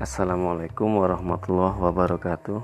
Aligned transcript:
Assalamualaikum 0.00 0.96
warahmatullahi 0.96 1.76
wabarakatuh. 1.76 2.60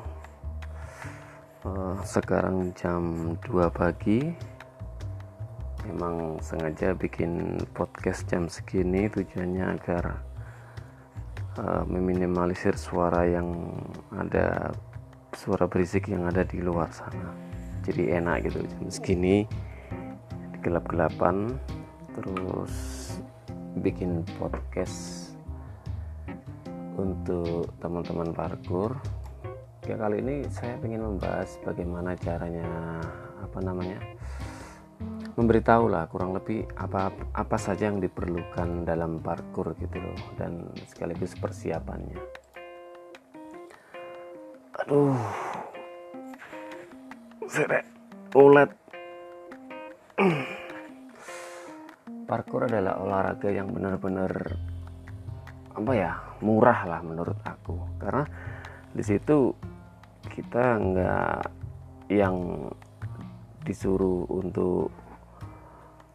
Uh, 1.68 2.00
Sekarang 2.00 2.72
jam 2.72 3.36
2 3.44 3.68
pagi. 3.76 4.32
Memang 5.84 6.40
sengaja 6.40 6.96
bikin 6.96 7.60
podcast 7.76 8.24
jam 8.32 8.48
segini 8.48 9.12
Tujuannya 9.12 9.68
agar 9.68 10.24
uh, 11.60 11.84
Meminimalisir 11.84 12.72
suara 12.80 13.28
yang 13.28 13.52
ada 14.16 14.72
Suara 15.36 15.68
berisik 15.68 16.08
yang 16.08 16.24
ada 16.24 16.40
di 16.40 16.64
luar 16.64 16.88
sana. 16.88 17.36
Jadi 17.84 18.16
enak 18.16 18.48
gitu 18.48 18.64
jam 18.64 18.88
segini 18.88 19.44
Gelap-gelapan 20.64 21.52
Terus 22.16 22.72
bikin 23.76 24.24
podcast 24.40 25.25
untuk 26.96 27.70
teman-teman 27.78 28.32
parkur 28.32 28.96
ya 29.86 29.94
kali 29.94 30.18
ini 30.18 30.42
saya 30.50 30.74
ingin 30.82 31.04
membahas 31.14 31.60
bagaimana 31.62 32.18
caranya 32.18 32.98
apa 33.38 33.58
namanya 33.62 34.02
memberitahu 35.36 35.92
lah 35.92 36.08
kurang 36.08 36.32
lebih 36.32 36.64
apa 36.80 37.12
apa 37.36 37.56
saja 37.60 37.92
yang 37.92 38.00
diperlukan 38.00 38.88
dalam 38.88 39.20
parkur 39.20 39.76
gitu 39.76 40.00
loh 40.00 40.16
dan 40.40 40.64
sekaligus 40.88 41.36
persiapannya. 41.36 42.16
Aduh. 44.80 45.12
Serek 47.46 47.84
ulet. 48.32 48.72
Parkour 52.26 52.66
adalah 52.66 52.98
olahraga 52.98 53.52
yang 53.52 53.70
benar-benar 53.70 54.32
apa 55.76 55.92
ya 55.92 56.25
murah 56.40 56.80
lah 56.88 57.00
menurut 57.04 57.38
aku. 57.44 57.76
Karena 58.00 58.24
di 58.92 59.02
situ 59.04 59.52
kita 60.26 60.80
nggak 60.80 61.40
yang 62.12 62.68
disuruh 63.66 64.26
untuk 64.30 64.94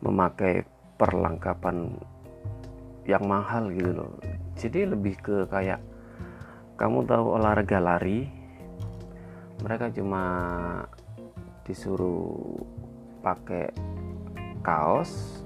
memakai 0.01 0.63
perlengkapan 0.95 1.93
yang 3.05 3.25
mahal 3.25 3.69
gitu 3.73 3.91
loh. 3.91 4.11
Jadi 4.55 4.85
lebih 4.85 5.17
ke 5.19 5.37
kayak 5.49 5.81
kamu 6.77 7.05
tahu 7.05 7.37
olahraga 7.37 7.77
lari 7.77 8.25
mereka 9.61 9.93
cuma 9.93 10.23
disuruh 11.61 12.57
pakai 13.21 13.69
kaos 14.65 15.45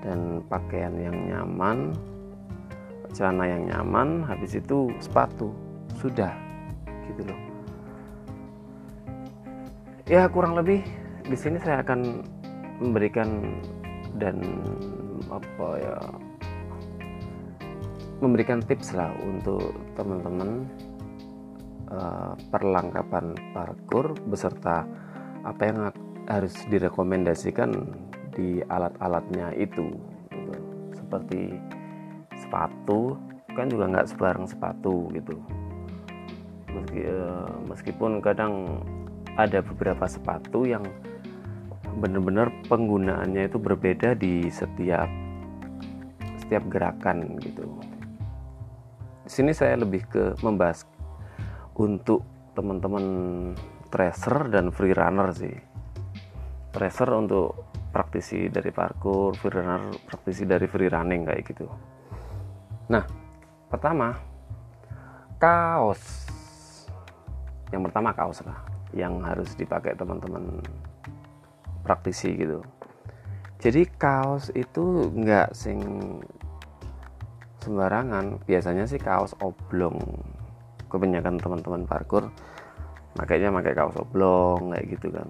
dan 0.00 0.40
pakaian 0.48 0.96
yang 0.96 1.16
nyaman 1.28 1.92
celana 3.12 3.44
yang 3.46 3.66
nyaman 3.68 4.24
habis 4.24 4.56
itu 4.56 4.90
sepatu 5.02 5.50
sudah 5.98 6.32
gitu 7.10 7.26
loh 7.26 7.40
ya 10.10 10.26
kurang 10.26 10.58
lebih 10.58 10.82
di 11.26 11.36
sini 11.38 11.62
saya 11.62 11.86
akan 11.86 12.26
memberikan 12.80 13.60
dan 14.18 14.42
apa 15.30 15.66
ya 15.78 15.96
memberikan 18.20 18.60
tips 18.60 18.92
lah 18.92 19.14
untuk 19.24 19.72
teman-teman 19.96 20.66
uh, 21.88 22.36
perlengkapan 22.52 23.32
parkur 23.56 24.12
beserta 24.28 24.84
apa 25.46 25.62
yang 25.64 25.78
harus 26.28 26.52
direkomendasikan 26.68 27.72
di 28.36 28.60
alat-alatnya 28.68 29.56
itu 29.56 29.94
gitu. 30.30 30.58
seperti 30.94 31.58
sepatu 32.50 33.14
kan 33.54 33.70
juga 33.70 33.86
nggak 33.86 34.10
sebarang 34.10 34.46
sepatu 34.50 35.06
gitu. 35.14 35.38
Meski, 36.74 37.06
uh, 37.06 37.46
meskipun 37.70 38.18
kadang 38.18 38.82
ada 39.38 39.62
beberapa 39.62 40.10
sepatu 40.10 40.66
yang 40.66 40.82
benar-benar 42.02 42.50
penggunaannya 42.66 43.46
itu 43.46 43.58
berbeda 43.62 44.18
di 44.18 44.50
setiap 44.50 45.06
setiap 46.42 46.66
gerakan 46.66 47.38
gitu. 47.38 47.70
Di 49.26 49.30
sini 49.30 49.54
saya 49.54 49.78
lebih 49.78 50.02
ke 50.10 50.34
membahas 50.42 50.82
untuk 51.78 52.26
teman-teman 52.58 53.06
tracer 53.94 54.50
dan 54.50 54.74
free 54.74 54.94
runner 54.94 55.30
sih. 55.30 55.54
Tracer 56.74 57.06
untuk 57.14 57.70
praktisi 57.90 58.50
dari 58.50 58.70
parkour, 58.74 59.34
free 59.38 59.54
runner, 59.54 59.94
praktisi 60.06 60.46
dari 60.46 60.66
free 60.66 60.90
running 60.90 61.26
kayak 61.26 61.42
gitu. 61.46 61.66
Nah, 62.90 63.06
pertama 63.70 64.18
kaos. 65.38 66.02
Yang 67.70 67.82
pertama 67.88 68.10
kaos 68.10 68.42
lah 68.42 68.58
yang 68.90 69.22
harus 69.22 69.54
dipakai 69.54 69.94
teman-teman 69.94 70.58
praktisi 71.86 72.34
gitu. 72.34 72.66
Jadi 73.62 73.86
kaos 73.94 74.50
itu 74.52 75.08
nggak 75.14 75.54
sing 75.54 75.78
sembarangan. 77.62 78.42
Biasanya 78.42 78.90
sih 78.90 78.98
kaos 78.98 79.38
oblong. 79.38 79.96
Kebanyakan 80.90 81.38
teman-teman 81.38 81.86
parkour 81.86 82.26
makanya 83.18 83.50
pakai 83.50 83.74
kaos 83.74 83.96
oblong 83.98 84.70
kayak 84.70 84.86
gitu 84.94 85.08
kan 85.10 85.28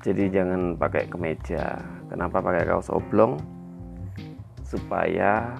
jadi 0.00 0.24
jangan 0.40 0.78
pakai 0.78 1.10
kemeja 1.10 1.76
kenapa 2.08 2.40
pakai 2.40 2.64
kaos 2.64 2.88
oblong 2.88 3.36
supaya 4.64 5.52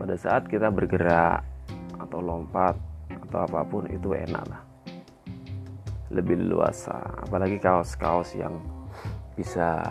pada 0.00 0.16
saat 0.16 0.48
kita 0.48 0.72
bergerak 0.72 1.44
atau 2.00 2.24
lompat 2.24 2.72
atau 3.28 3.44
apa 3.44 3.60
pun 3.68 3.84
itu 3.92 4.16
enak 4.16 4.44
lah. 4.48 4.64
Lebih 6.08 6.40
luasa 6.48 6.96
apalagi 7.20 7.60
kaos-kaos 7.60 8.32
yang 8.32 8.56
bisa 9.36 9.84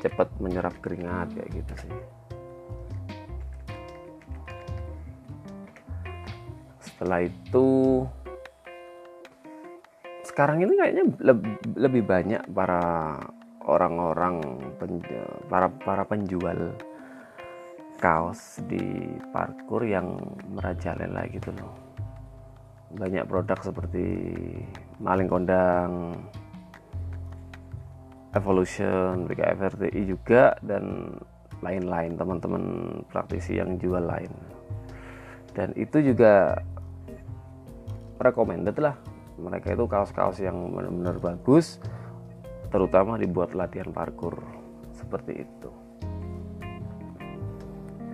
cepat 0.00 0.32
menyerap 0.40 0.72
keringat 0.80 1.28
kayak 1.36 1.60
gitu 1.60 1.74
sih. 1.84 1.94
Setelah 6.80 7.28
itu 7.28 7.68
sekarang 10.24 10.64
ini 10.64 10.72
kayaknya 10.72 11.04
lebih 11.76 12.02
banyak 12.08 12.42
para 12.48 13.14
orang-orang 13.68 14.40
para 15.52 15.68
para 15.68 16.02
penjual 16.08 16.72
kaos 17.98 18.62
di 18.70 19.18
parkur 19.34 19.82
yang 19.82 20.16
merajalela 20.54 21.26
gitu 21.34 21.50
loh. 21.58 21.74
Banyak 22.94 23.26
produk 23.28 23.58
seperti 23.60 24.06
maling 25.02 25.28
kondang 25.28 26.16
evolution 28.32 29.26
BKFRTI 29.26 30.02
juga 30.08 30.56
dan 30.62 31.18
lain-lain 31.58 32.14
teman-teman 32.14 32.64
praktisi 33.10 33.58
yang 33.58 33.76
jual 33.82 34.00
lain. 34.00 34.30
Dan 35.52 35.74
itu 35.74 35.98
juga 36.00 36.54
recommended 38.22 38.78
lah. 38.78 38.94
Mereka 39.38 39.74
itu 39.74 39.84
kaos-kaos 39.86 40.38
yang 40.38 40.70
benar-benar 40.74 41.18
bagus 41.18 41.82
terutama 42.68 43.18
dibuat 43.18 43.54
latihan 43.54 43.90
parkur 43.90 44.38
seperti 44.92 45.46
itu 45.46 45.77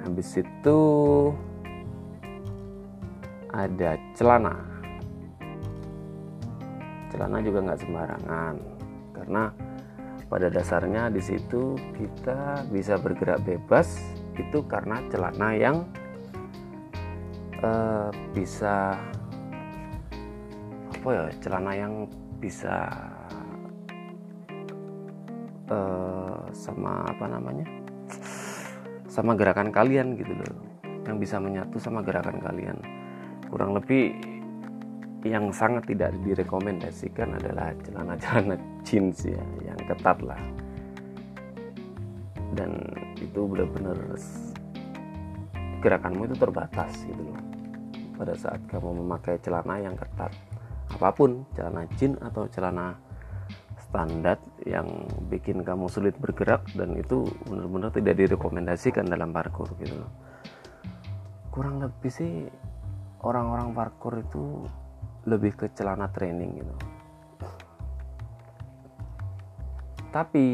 habis 0.05 0.37
itu 0.37 0.81
ada 3.49 3.97
celana. 4.13 4.55
Celana 7.09 7.39
juga 7.41 7.59
nggak 7.65 7.81
sembarangan 7.81 8.55
karena 9.15 9.43
pada 10.29 10.51
dasarnya 10.51 11.09
di 11.15 11.23
situ 11.23 11.79
kita 11.95 12.67
bisa 12.69 12.99
bergerak 12.99 13.41
bebas 13.47 14.03
itu 14.35 14.67
karena 14.67 14.99
celana 15.09 15.49
yang 15.55 15.77
uh, 17.63 18.11
bisa 18.35 18.99
apa 20.91 21.09
ya 21.15 21.25
celana 21.39 21.73
yang 21.77 21.95
bisa 22.43 22.91
uh, 25.71 26.43
sama 26.51 27.07
apa 27.07 27.31
namanya 27.31 27.84
sama 29.15 29.39
gerakan 29.39 29.71
kalian 29.71 30.19
gitu 30.19 30.35
loh. 30.35 30.59
Yang 31.07 31.17
bisa 31.23 31.39
menyatu 31.39 31.79
sama 31.79 32.03
gerakan 32.03 32.43
kalian. 32.43 32.75
Kurang 33.47 33.79
lebih 33.79 34.19
yang 35.23 35.55
sangat 35.55 35.87
tidak 35.87 36.11
direkomendasikan 36.27 37.39
adalah 37.39 37.71
celana-celana 37.87 38.59
jeans 38.87 39.23
ya 39.23 39.39
yang 39.63 39.79
ketat 39.87 40.19
lah. 40.27 40.43
Dan 42.59 42.75
itu 43.23 43.47
benar-benar 43.47 43.99
gerakanmu 45.79 46.27
itu 46.27 46.35
terbatas 46.35 46.91
gitu 47.07 47.23
loh. 47.23 47.39
Pada 48.19 48.35
saat 48.35 48.59
kamu 48.67 49.07
memakai 49.07 49.39
celana 49.39 49.79
yang 49.79 49.95
ketat 49.95 50.35
apa 50.95 51.11
pun 51.11 51.43
celana 51.59 51.87
jeans 51.99 52.19
atau 52.23 52.47
celana 52.51 52.95
standar 53.95 54.43
yang 54.67 55.07
bikin 55.31 55.63
kamu 55.63 55.87
sulit 55.87 56.19
bergerak 56.19 56.67
dan 56.75 56.99
itu 56.99 57.31
benar-benar 57.47 57.95
tidak 57.95 58.19
direkomendasikan 58.19 59.07
dalam 59.07 59.31
parkour 59.31 59.71
gitu 59.79 60.03
loh. 60.03 60.11
Kurang 61.55 61.79
lebih 61.79 62.11
sih 62.11 62.43
orang-orang 63.23 63.71
parkour 63.71 64.19
itu 64.19 64.67
lebih 65.31 65.55
ke 65.55 65.71
celana 65.79 66.11
training 66.11 66.59
gitu. 66.59 66.75
Tapi 70.11 70.47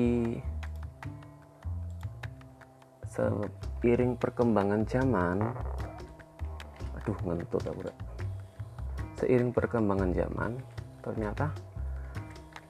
seiring 3.09 4.21
perkembangan 4.21 4.85
zaman 4.85 5.41
aduh 7.01 7.17
ngentut 7.25 7.65
aku 7.65 7.89
seiring 9.17 9.51
perkembangan 9.57 10.13
zaman 10.13 10.61
ternyata 11.01 11.49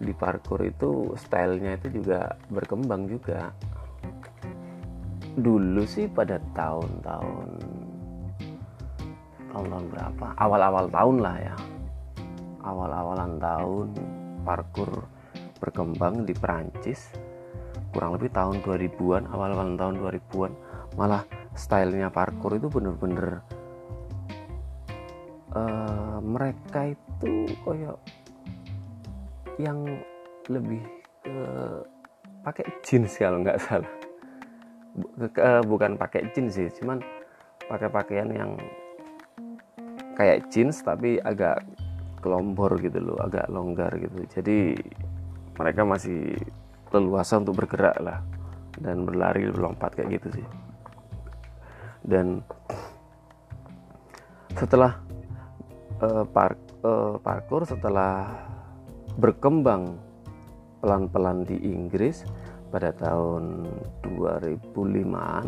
di 0.01 0.17
parkour 0.17 0.65
itu 0.65 1.13
stylenya 1.21 1.77
itu 1.77 2.01
juga 2.01 2.33
berkembang 2.49 3.05
juga. 3.05 3.53
Dulu 5.37 5.85
sih 5.85 6.09
pada 6.09 6.41
tahun-tahun 6.57 7.49
tahun-tahun 9.53 9.87
berapa? 9.93 10.27
Awal-awal 10.41 10.87
tahun 10.89 11.17
lah 11.21 11.37
ya. 11.37 11.57
Awal-awalan 12.65 13.33
tahun 13.37 13.89
parkour 14.43 15.05
berkembang 15.61 16.25
di 16.25 16.33
Perancis. 16.33 17.13
Kurang 17.93 18.17
lebih 18.17 18.33
tahun 18.33 18.65
2000-an 18.65 19.29
awal-awal 19.29 19.77
tahun 19.77 19.95
2000-an 20.01 20.53
malah 20.95 21.23
stylenya 21.55 22.09
parkour 22.11 22.55
itu 22.55 22.71
bener-bener 22.71 23.43
uh, 25.55 26.19
mereka 26.23 26.95
itu 26.95 27.51
kayak 27.67 27.99
yang 29.59 29.83
lebih 30.47 30.83
ke 31.25 31.41
pakai 32.45 32.67
jeans 32.85 33.17
kalau 33.19 33.43
nggak 33.43 33.61
salah. 33.67 33.93
Bukan 35.67 35.97
pakai 35.97 36.31
jeans 36.35 36.59
sih 36.59 36.69
cuman 36.83 37.01
pakai 37.71 37.89
pakaian 37.89 38.31
yang 38.31 38.59
kayak 40.19 40.51
jeans 40.51 40.83
tapi 40.83 41.23
agak 41.23 41.63
kelompor 42.21 42.77
gitu 42.83 43.01
loh 43.01 43.19
agak 43.23 43.49
longgar 43.49 43.95
gitu. 43.97 44.27
Jadi 44.29 44.77
mereka 45.57 45.83
masih 45.87 46.37
leluasa 46.91 47.39
untuk 47.39 47.65
bergerak 47.65 47.97
lah 48.03 48.19
dan 48.81 49.07
berlari 49.07 49.49
berlompat 49.49 49.95
kayak 49.97 50.21
gitu 50.21 50.41
sih. 50.41 50.47
Dan 52.01 52.41
setelah 54.57 54.99
uh, 56.03 56.25
park, 56.27 56.59
uh, 56.83 57.17
parkour 57.21 57.69
setelah 57.69 58.35
berkembang 59.19 59.99
pelan-pelan 60.81 61.45
di 61.45 61.59
Inggris 61.61 62.25
pada 62.71 62.95
tahun 62.95 63.67
2005-an 64.07 65.47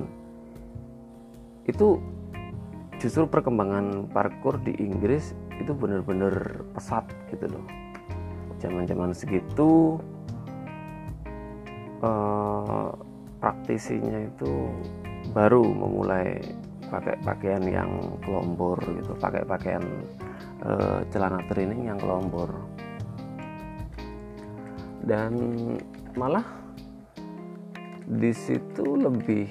itu 1.70 2.03
justru 2.99 3.26
perkembangan 3.26 4.11
parkour 4.11 4.59
di 4.62 4.75
Inggris 4.82 5.35
itu 5.59 5.70
benar-benar 5.70 6.67
pesat 6.75 7.06
gitu 7.31 7.47
loh. 7.47 7.64
Zaman-zaman 8.59 9.14
segitu 9.14 9.99
eh, 12.03 12.91
praktisinya 13.38 14.26
itu 14.26 14.70
baru 15.31 15.62
memulai 15.62 16.38
pakai 16.91 17.17
pakaian 17.25 17.64
yang 17.64 17.91
kelompor 18.20 18.76
gitu 18.85 19.17
pakai 19.17 19.43
pakaian 19.47 19.82
eh, 20.67 21.00
celana 21.11 21.41
training 21.50 21.88
yang 21.91 21.99
kelompor 21.99 22.50
dan 25.02 25.32
malah 26.14 26.46
di 28.06 28.31
situ 28.34 28.99
lebih 28.99 29.46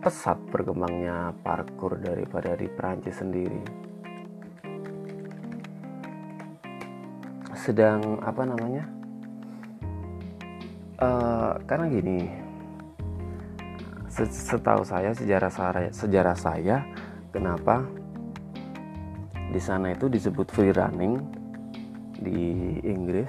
pesat 0.00 0.38
berkembangnya 0.52 1.34
parkour 1.42 1.98
daripada 1.98 2.54
di 2.54 2.68
Prancis 2.70 3.18
sendiri. 3.18 3.60
Sedang 7.56 8.20
apa 8.22 8.42
namanya? 8.46 8.84
Uh, 10.96 11.52
karena 11.68 11.92
gini, 11.92 12.20
setahu 14.24 14.80
saya 14.80 15.12
sejarah 15.12 15.52
saya 15.52 15.90
sejarah 15.92 16.36
saya 16.38 16.76
kenapa 17.34 17.84
di 19.52 19.60
sana 19.60 19.92
itu 19.92 20.08
disebut 20.08 20.48
free 20.48 20.72
running 20.72 21.20
di 22.16 22.80
Inggris 22.80 23.28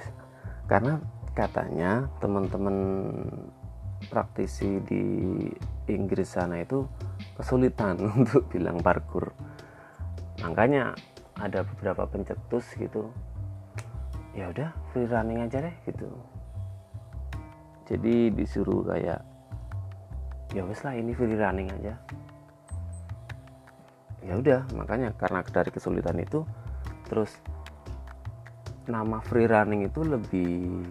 karena 0.64 0.96
katanya 1.38 2.10
teman-teman 2.18 2.76
praktisi 4.10 4.82
di 4.82 5.02
Inggris 5.86 6.34
sana 6.34 6.58
itu 6.58 6.82
kesulitan 7.38 7.94
untuk 8.18 8.50
bilang 8.50 8.82
parkur. 8.82 9.30
Makanya 10.42 10.98
ada 11.38 11.62
beberapa 11.62 12.02
pencetus 12.10 12.74
gitu 12.74 13.14
ya 14.34 14.50
udah 14.50 14.70
free 14.90 15.06
running 15.06 15.46
aja 15.46 15.62
deh 15.62 15.76
gitu. 15.86 16.10
Jadi 17.86 18.34
disuruh 18.34 18.82
kayak 18.90 19.22
ya 20.50 20.62
wes 20.66 20.82
lah 20.82 20.98
ini 20.98 21.14
free 21.14 21.38
running 21.38 21.70
aja. 21.70 21.94
Ya 24.26 24.34
udah 24.34 24.66
makanya 24.74 25.14
karena 25.14 25.46
dari 25.46 25.70
kesulitan 25.70 26.18
itu 26.18 26.42
terus 27.06 27.38
nama 28.90 29.22
free 29.22 29.46
running 29.46 29.86
itu 29.86 30.00
lebih 30.02 30.84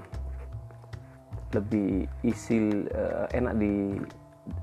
lebih 1.56 2.10
isi 2.28 2.88
uh, 2.92 3.26
enak 3.32 3.54
di 3.56 3.96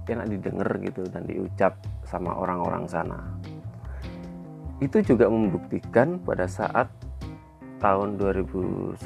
enak 0.09 0.27
didengar 0.29 0.69
gitu 0.81 1.05
dan 1.09 1.25
diucap 1.25 1.77
sama 2.05 2.33
orang-orang 2.37 2.85
sana. 2.89 3.21
Itu 4.81 5.01
juga 5.01 5.29
membuktikan 5.29 6.21
pada 6.21 6.45
saat 6.45 6.89
tahun 7.81 8.17
2011 8.17 9.01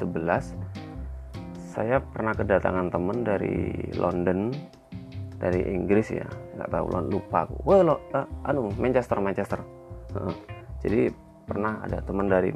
saya 1.69 2.01
pernah 2.01 2.33
kedatangan 2.35 2.91
teman 2.91 3.23
dari 3.23 3.71
London 3.95 4.51
dari 5.39 5.63
Inggris 5.71 6.11
ya 6.11 6.27
nggak 6.59 6.69
tahu 6.71 6.85
lupa 7.07 7.47
aku. 7.47 7.55
Wah 7.63 7.79
lo 7.83 7.95
uh, 8.11 8.27
anu 8.43 8.71
Manchester 8.75 9.23
Manchester. 9.23 9.59
Uh, 10.15 10.35
jadi 10.83 11.11
pernah 11.47 11.79
ada 11.81 12.03
teman 12.03 12.27
dari 12.27 12.51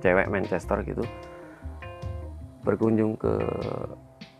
cewek 0.00 0.28
Manchester 0.28 0.84
gitu 0.84 1.02
berkunjung 2.66 3.14
ke 3.14 3.34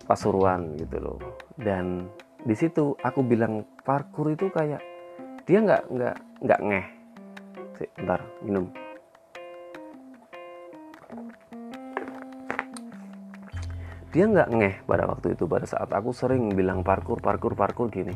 Pasuruan 0.07 0.79
gitu 0.79 0.97
loh. 1.03 1.19
Dan 1.59 2.07
di 2.47 2.55
situ 2.55 2.95
aku 3.03 3.27
bilang 3.27 3.67
parkur 3.83 4.31
itu 4.31 4.47
kayak 4.55 4.79
dia 5.47 5.59
nggak 5.59 5.83
nggak 5.91 6.17
nggak 6.47 6.61
ngeh. 6.63 6.87
Sik, 7.77 7.91
bentar 7.99 8.21
minum. 8.43 8.67
Dia 14.15 14.25
nggak 14.31 14.49
ngeh 14.49 14.75
pada 14.89 15.05
waktu 15.11 15.37
itu 15.37 15.45
pada 15.45 15.67
saat 15.69 15.91
aku 15.93 16.15
sering 16.15 16.55
bilang 16.55 16.81
parkur 16.81 17.21
parkur 17.21 17.53
parkur 17.53 17.91
gini. 17.91 18.15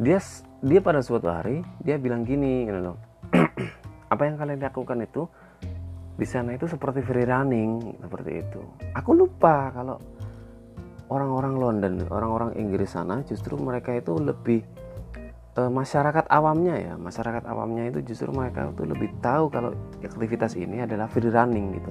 Dia 0.00 0.18
dia 0.58 0.80
pada 0.80 1.04
suatu 1.04 1.28
hari 1.28 1.60
dia 1.84 2.00
bilang 2.00 2.24
gini 2.24 2.66
gitu 2.66 2.80
loh. 2.80 2.96
Apa 4.12 4.26
yang 4.26 4.40
kalian 4.40 4.58
lakukan 4.58 5.04
itu 5.04 5.28
di 6.14 6.26
sana 6.26 6.54
itu 6.54 6.70
seperti 6.70 7.02
free 7.02 7.26
running 7.26 7.98
seperti 7.98 8.42
itu. 8.46 8.62
Aku 8.94 9.18
lupa 9.18 9.74
kalau 9.74 9.98
orang-orang 11.10 11.54
London 11.58 11.94
orang-orang 12.06 12.54
Inggris 12.54 12.94
sana 12.94 13.20
justru 13.26 13.58
mereka 13.58 13.90
itu 13.90 14.14
lebih 14.14 14.62
e, 15.58 15.62
masyarakat 15.66 16.30
awamnya 16.30 16.74
ya. 16.78 16.94
Masyarakat 16.94 17.42
awamnya 17.50 17.90
itu 17.90 18.14
justru 18.14 18.30
mereka 18.30 18.70
itu 18.70 18.86
lebih 18.86 19.10
tahu 19.18 19.50
kalau 19.50 19.74
aktivitas 20.06 20.54
ini 20.54 20.86
adalah 20.86 21.10
free 21.10 21.30
running 21.30 21.82
gitu. 21.82 21.90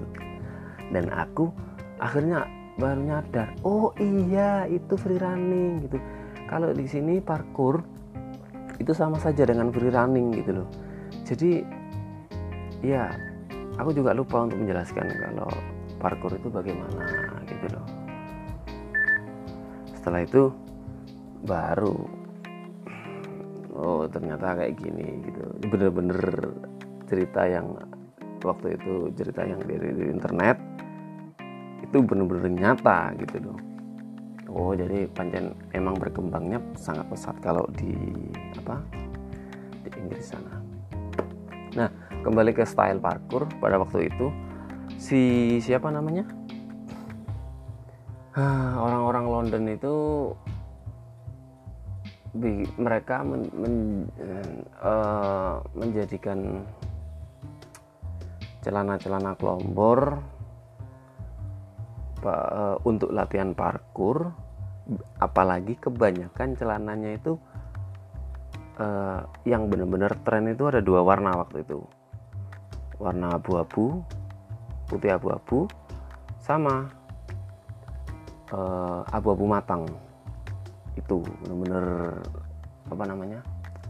Dan 0.96 1.12
aku 1.12 1.52
akhirnya 2.00 2.48
baru 2.80 3.06
nyadar 3.06 3.54
oh 3.68 3.92
iya 4.00 4.64
itu 4.72 4.96
free 4.96 5.20
running 5.20 5.84
gitu. 5.84 6.00
Kalau 6.48 6.72
di 6.72 6.88
sini 6.88 7.20
parkour 7.20 7.84
itu 8.80 8.96
sama 8.96 9.20
saja 9.20 9.44
dengan 9.44 9.68
free 9.68 9.92
running 9.92 10.32
gitu 10.32 10.64
loh. 10.64 10.68
Jadi 11.28 11.64
ya 12.84 13.33
aku 13.78 13.90
juga 13.94 14.14
lupa 14.14 14.46
untuk 14.46 14.62
menjelaskan 14.62 15.08
kalau 15.18 15.50
parkour 15.98 16.36
itu 16.36 16.48
bagaimana 16.52 17.06
gitu 17.48 17.66
loh. 17.74 17.88
Setelah 19.96 20.22
itu 20.28 20.52
baru 21.48 21.98
oh 23.74 24.04
ternyata 24.12 24.60
kayak 24.60 24.78
gini 24.78 25.24
gitu. 25.26 25.44
Bener-bener 25.72 26.22
cerita 27.08 27.48
yang 27.48 27.74
waktu 28.44 28.76
itu 28.76 29.10
cerita 29.16 29.42
yang 29.48 29.60
dari, 29.64 30.12
internet 30.12 30.58
itu 31.82 31.98
bener-bener 32.04 32.52
nyata 32.52 33.16
gitu 33.24 33.38
loh. 33.40 33.60
Oh 34.54 34.72
jadi 34.78 35.10
pancen 35.10 35.56
emang 35.74 35.98
berkembangnya 35.98 36.62
sangat 36.78 37.10
pesat 37.10 37.34
kalau 37.42 37.66
di 37.74 37.96
apa 38.60 38.78
di 39.82 39.90
Inggris 39.98 40.30
sana. 40.30 40.62
Nah 41.74 41.90
kembali 42.24 42.56
ke 42.56 42.64
style 42.64 43.04
parkour 43.04 43.46
pada 43.60 43.76
waktu 43.76 44.08
itu. 44.08 44.32
Si 44.96 45.22
siapa 45.60 45.92
namanya? 45.92 46.24
Orang-orang 48.80 49.26
London 49.30 49.64
itu 49.70 49.96
mereka 52.82 53.22
men, 53.22 53.46
men, 53.54 53.76
uh, 54.82 55.62
menjadikan 55.78 56.66
celana-celana 58.66 59.38
kelombor 59.38 60.18
uh, 62.26 62.76
untuk 62.90 63.14
latihan 63.14 63.54
parkur 63.54 64.34
apalagi 65.22 65.78
kebanyakan 65.78 66.58
celananya 66.58 67.22
itu 67.22 67.38
uh, 68.82 69.22
yang 69.46 69.70
benar-benar 69.70 70.18
tren 70.26 70.50
itu 70.50 70.68
ada 70.68 70.82
dua 70.82 71.06
warna 71.06 71.38
waktu 71.38 71.62
itu 71.62 71.86
warna 73.04 73.36
abu-abu 73.36 74.00
putih 74.88 75.12
abu-abu 75.12 75.68
sama 76.40 76.88
uh, 78.56 79.04
abu-abu 79.12 79.44
matang. 79.44 79.84
Itu 80.96 81.20
benar-benar 81.44 81.86
apa 82.88 83.04
namanya 83.04 83.40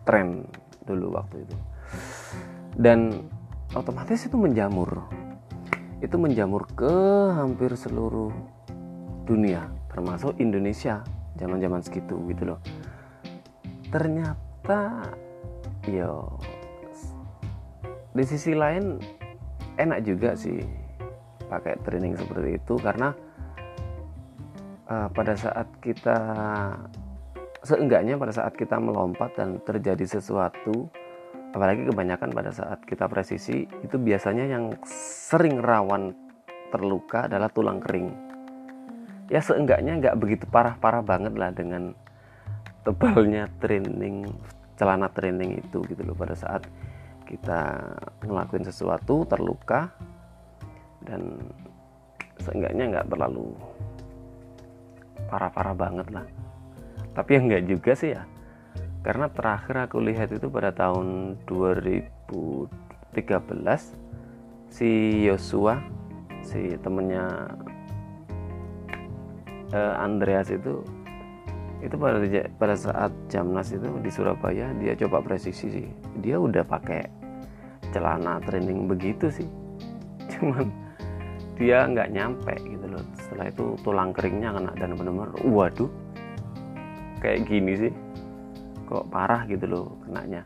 tren 0.02 0.50
dulu 0.90 1.14
waktu 1.14 1.46
itu. 1.46 1.56
Dan 2.74 3.30
otomatis 3.78 4.26
itu 4.26 4.34
menjamur. 4.34 5.06
Itu 6.02 6.18
menjamur 6.18 6.66
ke 6.74 6.94
hampir 7.38 7.78
seluruh 7.78 8.34
dunia 9.24 9.72
termasuk 9.88 10.36
Indonesia 10.42 11.06
zaman-zaman 11.38 11.86
segitu 11.86 12.18
gitu 12.34 12.54
loh. 12.54 12.60
Ternyata 13.94 15.06
yo 15.86 16.40
di 18.14 18.24
sisi 18.24 18.54
lain 18.54 19.02
enak 19.78 20.00
juga 20.06 20.38
sih 20.38 20.62
pakai 21.50 21.82
training 21.82 22.14
seperti 22.18 22.62
itu 22.62 22.78
karena 22.78 23.10
uh, 24.90 25.10
pada 25.10 25.34
saat 25.34 25.66
kita 25.82 26.18
seenggaknya 27.66 28.18
pada 28.18 28.34
saat 28.34 28.54
kita 28.54 28.78
melompat 28.78 29.34
dan 29.38 29.58
terjadi 29.66 30.06
sesuatu 30.20 30.90
apalagi 31.54 31.86
kebanyakan 31.90 32.34
pada 32.34 32.50
saat 32.50 32.82
kita 32.86 33.06
presisi 33.06 33.66
itu 33.86 33.96
biasanya 33.98 34.46
yang 34.50 34.74
sering 34.86 35.62
rawan 35.62 36.14
terluka 36.74 37.30
adalah 37.30 37.54
tulang 37.54 37.78
kering. 37.78 38.10
Ya 39.30 39.38
seenggaknya 39.38 40.02
nggak 40.02 40.18
begitu 40.18 40.50
parah-parah 40.50 41.06
banget 41.06 41.38
lah 41.38 41.54
dengan 41.54 41.94
tebalnya 42.82 43.46
training 43.62 44.26
celana 44.74 45.08
training 45.14 45.62
itu 45.62 45.86
gitu 45.86 46.02
loh 46.02 46.18
pada 46.18 46.34
saat 46.34 46.66
kita 47.26 47.80
ngelakuin 48.24 48.66
sesuatu 48.68 49.24
terluka 49.26 49.92
dan 51.04 51.40
seenggaknya 52.40 53.00
nggak 53.00 53.08
terlalu 53.12 53.56
parah-parah 55.28 55.76
banget 55.76 56.08
lah. 56.12 56.26
Tapi 57.14 57.30
yang 57.36 57.46
nggak 57.50 57.66
juga 57.70 57.92
sih 57.96 58.14
ya 58.16 58.24
karena 59.04 59.28
terakhir 59.28 59.92
aku 59.92 60.00
lihat 60.00 60.32
itu 60.32 60.48
pada 60.48 60.72
tahun 60.72 61.36
2013 61.44 62.72
si 64.72 64.90
Yosua 65.28 65.84
si 66.40 66.80
temennya 66.80 67.52
uh, 69.76 69.96
Andreas 70.00 70.48
itu 70.56 70.80
itu 71.84 71.96
pada 72.00 72.16
pada 72.56 72.76
saat 72.80 73.12
Jamnas 73.28 73.76
itu 73.76 73.92
di 74.00 74.08
Surabaya 74.08 74.72
dia 74.80 74.96
coba 74.96 75.20
presisi 75.20 75.68
sih 75.68 75.88
dia 76.22 76.38
udah 76.38 76.62
pakai 76.62 77.02
celana 77.94 78.42
training 78.44 78.86
begitu 78.86 79.30
sih. 79.30 79.50
Cuman 80.38 80.70
dia 81.58 81.86
nggak 81.86 82.12
nyampe 82.14 82.54
gitu 82.62 82.86
loh. 82.90 83.04
Setelah 83.18 83.46
itu 83.50 83.66
tulang 83.82 84.12
keringnya 84.14 84.54
kena 84.54 84.72
dan 84.78 84.94
benar-benar 84.98 85.32
waduh 85.46 85.90
kayak 87.22 87.46
gini 87.50 87.74
sih. 87.88 87.94
Kok 88.90 89.10
parah 89.10 89.46
gitu 89.50 89.66
loh 89.66 89.88
kenanya. 90.06 90.46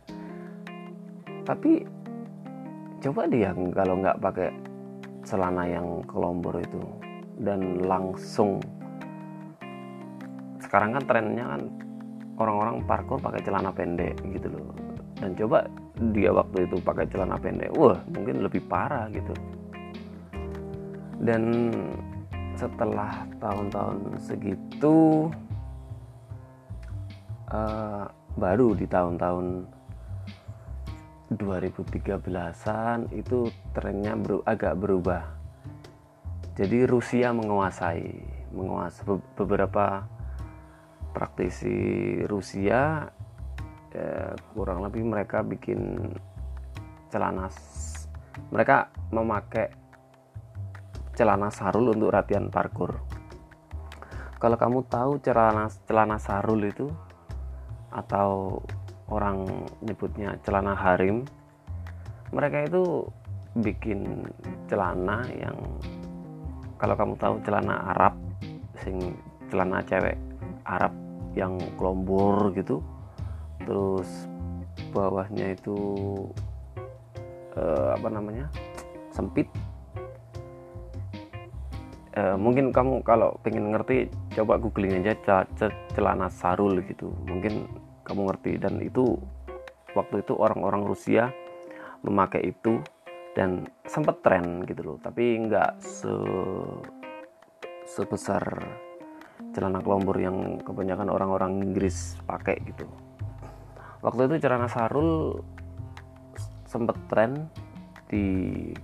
Tapi 1.44 1.84
coba 3.04 3.28
dia 3.28 3.56
kalau 3.72 3.96
nggak 4.04 4.20
pakai 4.20 4.50
celana 5.28 5.64
yang 5.68 6.04
kelombor 6.08 6.60
itu 6.60 6.84
dan 7.40 7.84
langsung. 7.84 8.60
Sekarang 10.60 11.00
kan 11.00 11.04
trennya 11.08 11.46
kan 11.48 11.62
orang-orang 12.38 12.84
parkour 12.86 13.18
pakai 13.18 13.42
celana 13.42 13.72
pendek 13.72 14.20
gitu 14.30 14.52
loh 14.52 14.87
dan 15.18 15.34
coba 15.34 15.66
dia 16.14 16.30
waktu 16.30 16.70
itu 16.70 16.78
pakai 16.82 17.10
celana 17.10 17.42
pendek 17.42 17.74
wah 17.74 17.98
mungkin 18.14 18.46
lebih 18.46 18.62
parah 18.70 19.10
gitu. 19.10 19.34
Dan 21.18 21.74
setelah 22.54 23.26
tahun-tahun 23.42 24.22
segitu 24.22 25.30
uh, 27.50 28.06
baru 28.38 28.78
di 28.78 28.86
tahun-tahun 28.86 29.66
2013-an 31.34 33.12
itu 33.12 33.52
trennya 33.76 34.16
ber, 34.16 34.46
agak 34.48 34.80
berubah. 34.80 35.24
Jadi 36.56 36.88
Rusia 36.88 37.36
menguasai 37.36 38.38
menguasai 38.56 39.06
beberapa 39.36 40.08
praktisi 41.12 42.22
Rusia 42.26 43.12
eh, 43.96 44.34
kurang 44.56 44.84
lebih 44.84 45.04
mereka 45.06 45.46
bikin 45.46 46.12
celana 47.08 47.48
mereka 48.52 48.92
memakai 49.10 49.72
celana 51.18 51.50
sarul 51.50 51.90
untuk 51.90 52.14
latihan 52.14 52.48
parkur. 52.54 53.02
Kalau 54.38 54.54
kamu 54.54 54.86
tahu 54.86 55.18
celana 55.26 55.66
celana 55.90 56.22
sarul 56.22 56.62
itu 56.62 56.94
atau 57.90 58.62
orang 59.10 59.66
nyebutnya 59.82 60.38
celana 60.46 60.78
harim, 60.78 61.26
mereka 62.30 62.70
itu 62.70 63.02
bikin 63.58 64.30
celana 64.70 65.26
yang 65.34 65.58
kalau 66.78 66.94
kamu 66.94 67.14
tahu 67.18 67.36
celana 67.42 67.98
Arab, 67.98 68.14
sing 68.86 69.18
celana 69.50 69.82
cewek 69.82 70.14
Arab 70.70 70.94
yang 71.34 71.58
kelombor 71.74 72.54
gitu, 72.54 72.86
terus 73.68 74.08
bawahnya 74.96 75.52
itu 75.52 75.76
eh, 77.60 77.90
apa 78.00 78.08
namanya 78.08 78.48
sempit. 79.12 79.50
Uh, 82.18 82.34
mungkin 82.34 82.74
kamu 82.74 83.06
kalau 83.06 83.38
pengen 83.46 83.70
ngerti 83.70 84.10
coba 84.34 84.58
googling 84.58 85.06
aja 85.06 85.46
celana 85.94 86.34
sarul 86.34 86.82
gitu. 86.82 87.14
Mungkin 87.30 87.70
kamu 88.10 88.34
ngerti. 88.34 88.58
Dan 88.58 88.82
itu 88.82 89.22
waktu 89.94 90.26
itu 90.26 90.34
orang-orang 90.34 90.82
Rusia 90.82 91.30
memakai 92.02 92.50
itu 92.50 92.82
dan 93.38 93.70
sempat 93.86 94.26
tren 94.26 94.66
gitu 94.66 94.82
loh. 94.82 94.98
Tapi 94.98 95.46
nggak 95.46 95.78
se 95.78 96.10
sebesar 97.86 98.66
celana 99.54 99.78
kelombor 99.86 100.18
yang 100.18 100.58
kebanyakan 100.66 101.14
orang-orang 101.14 101.62
Inggris 101.62 102.18
pakai 102.26 102.58
gitu 102.66 102.90
waktu 104.02 104.22
itu 104.30 104.36
celana 104.46 104.70
sarul 104.70 105.42
sempat 106.68 106.98
tren 107.10 107.48
di 108.08 108.26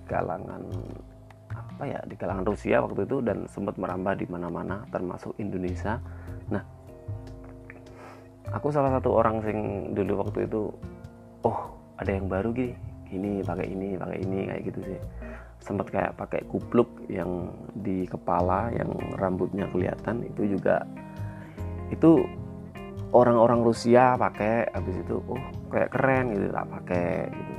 kalangan 0.09 0.63
apa 1.53 1.83
ya 1.89 1.99
di 2.05 2.15
kalangan 2.17 2.45
Rusia 2.47 2.81
waktu 2.83 3.05
itu 3.05 3.19
dan 3.23 3.45
sempat 3.49 3.75
merambah 3.77 4.19
di 4.19 4.25
mana-mana 4.29 4.83
termasuk 4.89 5.33
Indonesia. 5.39 5.99
Nah, 6.51 6.63
aku 8.51 8.69
salah 8.69 8.93
satu 8.97 9.15
orang 9.15 9.41
sing 9.41 9.57
dulu 9.95 10.27
waktu 10.27 10.45
itu 10.45 10.69
oh 11.43 11.59
ada 11.97 12.11
yang 12.11 12.27
baru 12.27 12.51
gini 12.51 12.75
gini 13.13 13.31
pakai 13.45 13.67
ini 13.69 13.93
pakai 13.93 14.17
ini 14.25 14.39
kayak 14.49 14.61
gitu 14.73 14.79
sih 14.89 14.99
sempat 15.61 15.87
kayak 15.93 16.17
pakai 16.17 16.41
kupluk 16.49 16.89
yang 17.07 17.53
di 17.77 18.09
kepala 18.09 18.73
yang 18.73 18.89
rambutnya 19.21 19.69
kelihatan 19.69 20.25
itu 20.25 20.57
juga 20.57 20.81
itu 21.93 22.25
orang-orang 23.13 23.61
Rusia 23.61 24.17
pakai 24.17 24.73
habis 24.73 24.97
itu 24.97 25.21
oh 25.29 25.43
kayak 25.69 25.93
keren 25.93 26.33
gitu 26.33 26.49
tak 26.49 26.67
pakai 26.67 27.09
gitu. 27.29 27.53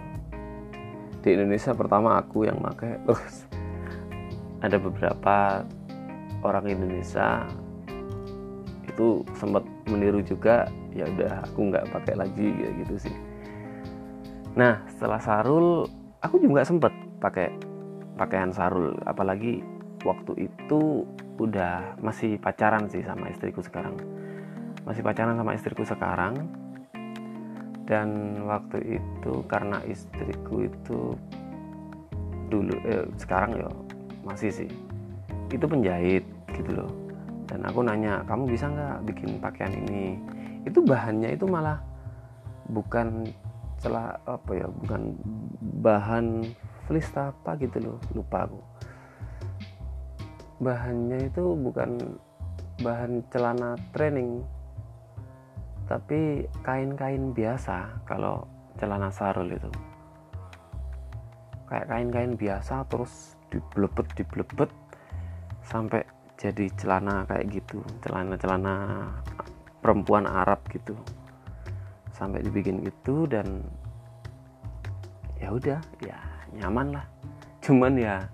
Di 1.25 1.29
Indonesia 1.41 1.73
pertama 1.73 2.19
aku 2.21 2.45
yang 2.45 2.59
pakai 2.59 2.99
terus 3.07 3.47
ada 4.61 4.77
beberapa 4.77 5.63
orang 6.43 6.67
Indonesia 6.69 7.47
itu 8.85 9.23
sempat 9.39 9.65
meniru 9.89 10.21
juga 10.23 10.69
ya 10.95 11.07
udah 11.09 11.47
aku 11.47 11.71
nggak 11.71 11.87
pakai 11.95 12.15
lagi 12.19 12.49
ya 12.51 12.71
gitu 12.85 12.95
sih. 13.09 13.17
Nah 14.59 14.83
setelah 14.91 15.23
sarul 15.23 15.87
aku 16.19 16.43
juga 16.43 16.67
sempat 16.67 16.91
pakai 17.23 17.55
pakaian 18.19 18.51
sarul 18.51 18.95
apalagi 19.07 19.63
waktu 20.03 20.51
itu 20.51 21.07
udah 21.39 21.99
masih 21.99 22.39
pacaran 22.39 22.87
sih 22.87 23.03
sama 23.03 23.27
istriku 23.33 23.59
sekarang 23.59 23.99
masih 24.85 25.01
pacaran 25.01 25.37
sama 25.37 25.57
istriku 25.57 25.83
sekarang. 25.85 26.49
Dan 27.85 28.41
waktu 28.49 28.97
itu 28.97 29.45
karena 29.45 29.77
istriku 29.85 30.65
itu 30.65 31.13
dulu 32.49 32.73
eh, 32.89 33.05
sekarang 33.21 33.61
ya 33.61 33.69
masih 34.25 34.49
sih. 34.53 34.71
Itu 35.53 35.69
penjahit 35.69 36.25
gitu 36.57 36.71
loh. 36.81 36.91
Dan 37.45 37.61
aku 37.69 37.85
nanya 37.85 38.25
kamu 38.25 38.49
bisa 38.49 38.73
nggak 38.73 39.05
bikin 39.13 39.37
pakaian 39.37 39.73
ini? 39.85 40.17
Itu 40.65 40.81
bahannya 40.81 41.37
itu 41.37 41.45
malah 41.45 41.77
bukan 42.73 43.29
celah 43.85 44.17
apa 44.25 44.51
ya 44.57 44.67
bukan 44.81 45.13
bahan 45.85 46.49
fleece 46.89 47.13
apa 47.13 47.57
gitu 47.61 47.85
loh. 47.85 47.99
Lupa 48.17 48.49
aku. 48.49 48.61
Bahannya 50.65 51.29
itu 51.29 51.45
bukan 51.53 52.17
bahan 52.81 53.21
celana 53.29 53.77
training 53.93 54.41
tapi 55.85 56.49
kain-kain 56.65 57.37
biasa 57.37 58.05
kalau 58.09 58.49
celana 58.81 59.13
sarul 59.13 59.53
itu. 59.53 59.69
Kayak 61.69 61.87
kain-kain 61.93 62.33
biasa 62.37 62.89
terus 62.89 63.37
diblebet 63.53 64.09
diblebet 64.17 64.71
sampai 65.65 66.05
jadi 66.41 66.73
celana 66.77 67.29
kayak 67.29 67.53
gitu. 67.53 67.85
Celana-celana 68.01 68.75
perempuan 69.85 70.25
Arab 70.25 70.61
gitu. 70.73 70.97
Sampai 72.15 72.41
dibikin 72.41 72.81
gitu 72.81 73.29
dan 73.29 73.65
ya 75.37 75.53
udah 75.53 75.81
ya 76.01 76.19
nyaman 76.57 76.97
lah. 76.97 77.07
Cuman 77.61 78.01
ya 78.01 78.25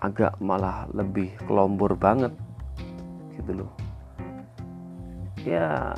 agak 0.00 0.36
malah 0.40 0.88
lebih 0.92 1.32
kelombor 1.44 1.96
banget 1.96 2.32
gitu 3.36 3.64
loh. 3.64 3.72
Ya 5.44 5.92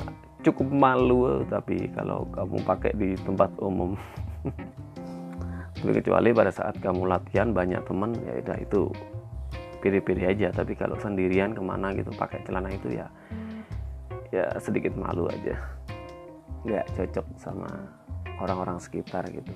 cukup 0.51 0.67
malu 0.71 1.43
tapi 1.51 1.91
kalau 1.91 2.23
kamu 2.31 2.57
pakai 2.63 2.91
di 2.95 3.09
tempat 3.19 3.51
umum. 3.59 3.93
Tapi 5.77 5.93
kecuali 5.93 6.33
pada 6.33 6.49
saat 6.49 6.81
kamu 6.81 7.05
latihan 7.05 7.53
banyak 7.53 7.85
teman 7.85 8.09
ya 8.25 8.41
udah 8.41 8.57
itu 8.57 8.89
pilih-pilih 9.77 10.25
aja. 10.25 10.49
Tapi 10.49 10.73
kalau 10.73 10.97
sendirian 10.97 11.53
ke 11.53 11.61
mana 11.61 11.93
gitu 11.93 12.09
pakai 12.17 12.41
celana 12.41 12.73
itu 12.73 12.97
ya 12.97 13.05
ya 14.33 14.49
sedikit 14.57 14.97
malu 14.97 15.29
aja. 15.29 15.53
Nggak 16.65 16.85
cocok 16.97 17.25
sama 17.37 17.69
orang-orang 18.41 18.81
sekitar 18.81 19.29
gitu. 19.29 19.53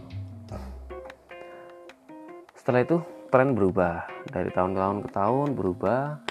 Setelah 2.54 2.86
itu 2.86 3.02
tren 3.34 3.58
berubah. 3.58 4.06
Dari 4.30 4.54
tahun 4.54 4.78
ke 4.78 4.80
tahun 4.80 4.98
ke 5.02 5.10
tahun 5.10 5.48
berubah 5.58 6.22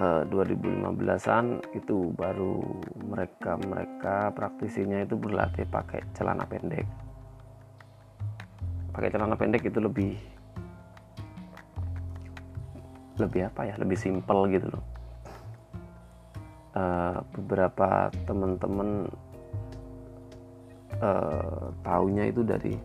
eh, 0.00 0.22
2015an 0.32 1.46
itu 1.76 2.10
baru 2.16 2.64
mereka 3.04 3.60
mereka 3.60 4.32
praktisinya 4.32 5.04
itu 5.04 5.14
berlatih 5.20 5.68
pakai 5.68 6.00
celana 6.16 6.48
pendek. 6.48 6.88
Pakai 8.90 9.12
celana 9.12 9.36
pendek 9.36 9.68
itu 9.68 9.78
lebih 9.78 10.16
lebih 13.20 13.52
apa 13.52 13.68
ya? 13.68 13.74
Lebih 13.76 13.98
simpel 14.00 14.48
gitu 14.48 14.72
loh. 14.72 14.84
Uh, 16.70 17.18
beberapa 17.34 18.14
teman-teman 18.30 19.10
uh, 21.02 21.66
taunya 21.82 22.30
itu 22.30 22.46
dari 22.46 22.78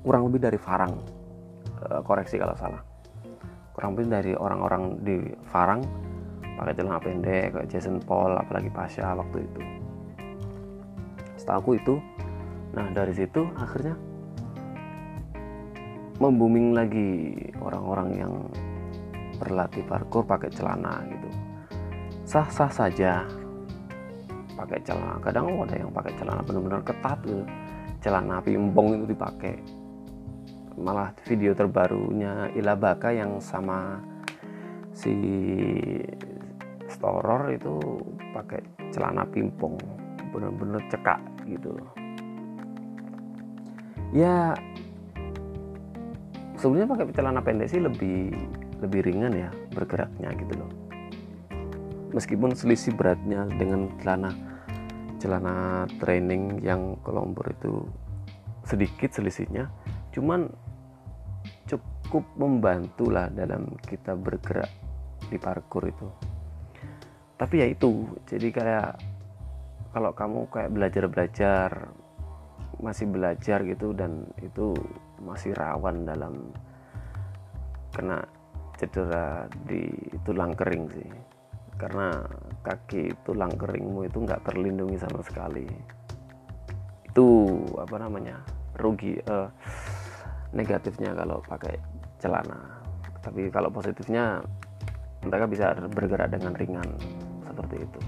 kurang 0.00 0.32
lebih 0.32 0.40
dari 0.48 0.56
Farang. 0.56 0.96
Uh, 1.78 2.00
koreksi 2.00 2.40
kalau 2.40 2.56
salah 2.56 2.87
kurang 3.78 3.94
lebih 3.94 4.10
dari 4.10 4.32
orang-orang 4.34 4.98
di 5.06 5.22
Farang 5.46 5.86
pakai 6.58 6.74
celana 6.74 6.98
pendek 6.98 7.54
kayak 7.54 7.70
Jason 7.70 8.02
Paul 8.02 8.34
apalagi 8.34 8.74
Pasha 8.74 9.14
waktu 9.14 9.46
itu. 9.46 9.60
Setahu 11.38 11.78
itu. 11.78 12.02
Nah 12.74 12.90
dari 12.90 13.14
situ 13.14 13.46
akhirnya 13.54 13.94
membuming 16.18 16.74
lagi 16.74 17.38
orang-orang 17.62 18.08
yang 18.18 18.34
berlatih 19.38 19.86
parkour 19.86 20.26
pakai 20.26 20.50
celana 20.50 20.98
gitu. 21.06 21.30
Sah-sah 22.26 22.74
saja 22.74 23.22
pakai 24.58 24.82
celana. 24.82 25.22
Kadang 25.22 25.54
ada 25.54 25.78
yang 25.78 25.94
pakai 25.94 26.18
celana 26.18 26.42
benar-benar 26.42 26.82
ketat 26.82 27.22
gitu. 27.22 27.46
Celana 28.02 28.42
pimpong 28.42 28.98
itu 28.98 29.14
dipakai 29.14 29.54
malah 30.78 31.10
video 31.26 31.52
terbarunya 31.52 32.48
Ilabaka 32.54 33.10
yang 33.10 33.42
sama 33.42 33.98
si 34.94 35.14
Storor 36.88 37.52
itu 37.52 37.76
pakai 38.32 38.62
celana 38.94 39.26
pimpong 39.28 39.76
benar-benar 40.32 40.82
cekak 40.88 41.20
gitu. 41.44 41.74
Ya 44.14 44.56
sebenarnya 46.56 46.88
pakai 46.88 47.14
celana 47.14 47.40
pendek 47.44 47.68
sih 47.68 47.82
lebih 47.82 48.32
lebih 48.80 49.00
ringan 49.04 49.34
ya 49.34 49.50
bergeraknya 49.74 50.32
gitu 50.38 50.54
loh. 50.58 50.70
Meskipun 52.16 52.56
selisih 52.56 52.96
beratnya 52.96 53.44
dengan 53.60 53.92
celana 54.00 54.32
celana 55.18 55.84
training 55.98 56.62
yang 56.62 56.96
kelompok 57.02 57.50
itu 57.52 57.84
sedikit 58.64 59.10
selisihnya 59.12 59.66
cuman 60.14 60.48
cukup 62.08 62.24
membantu 62.40 63.12
lah 63.12 63.28
dalam 63.28 63.68
kita 63.84 64.16
bergerak 64.16 64.72
di 65.28 65.36
parkour 65.36 65.84
itu. 65.92 66.08
Tapi 67.36 67.60
ya 67.60 67.68
itu 67.68 68.08
jadi 68.24 68.48
kayak 68.48 68.90
kalau 69.92 70.16
kamu 70.16 70.48
kayak 70.48 70.72
belajar-belajar 70.72 71.92
masih 72.80 73.12
belajar 73.12 73.60
gitu 73.60 73.92
dan 73.92 74.24
itu 74.40 74.72
masih 75.20 75.52
rawan 75.52 76.08
dalam 76.08 76.48
kena 77.92 78.24
cedera 78.80 79.44
di 79.68 79.92
tulang 80.24 80.56
kering 80.56 80.88
sih. 80.88 81.08
Karena 81.76 82.24
kaki 82.64 83.20
tulang 83.28 83.52
keringmu 83.52 84.08
itu 84.08 84.24
nggak 84.24 84.48
terlindungi 84.48 84.96
sama 84.96 85.20
sekali. 85.20 85.68
Itu 87.04 87.60
apa 87.76 88.00
namanya 88.00 88.40
rugi 88.80 89.20
uh, 89.28 89.52
negatifnya 90.52 91.12
kalau 91.12 91.40
pakai 91.44 91.76
celana. 92.20 92.80
Tapi 93.20 93.52
kalau 93.52 93.68
positifnya 93.68 94.40
mereka 95.24 95.46
bisa 95.50 95.66
bergerak 95.90 96.32
dengan 96.32 96.52
ringan 96.54 96.88
seperti 97.44 97.76
itu. 97.82 98.00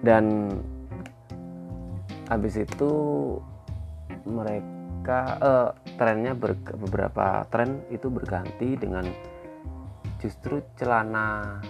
Dan 0.00 0.24
habis 2.26 2.54
itu 2.56 2.92
mereka 4.24 5.20
uh, 5.40 5.68
trennya 5.96 6.32
ber, 6.32 6.56
beberapa 6.56 7.44
tren 7.52 7.84
itu 7.92 8.08
berganti 8.08 8.76
dengan 8.76 9.04
justru 10.20 10.60
celana 10.76 11.60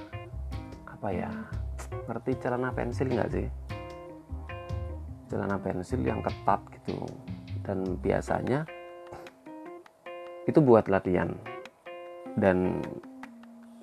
apa 0.86 1.08
ya 1.10 1.30
ngerti 2.06 2.38
celana 2.42 2.70
pensil 2.74 3.08
nggak 3.10 3.30
sih? 3.30 3.46
Celana 5.30 5.62
pensil 5.62 6.02
yang 6.02 6.22
ketat 6.22 6.58
gitu 6.74 7.06
dan 7.70 7.86
biasanya 8.02 8.66
itu 10.50 10.58
buat 10.58 10.90
latihan. 10.90 11.30
Dan 12.34 12.82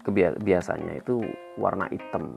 kebiasanya 0.03 0.99
itu 0.99 1.23
warna 1.55 1.87
hitam. 1.87 2.35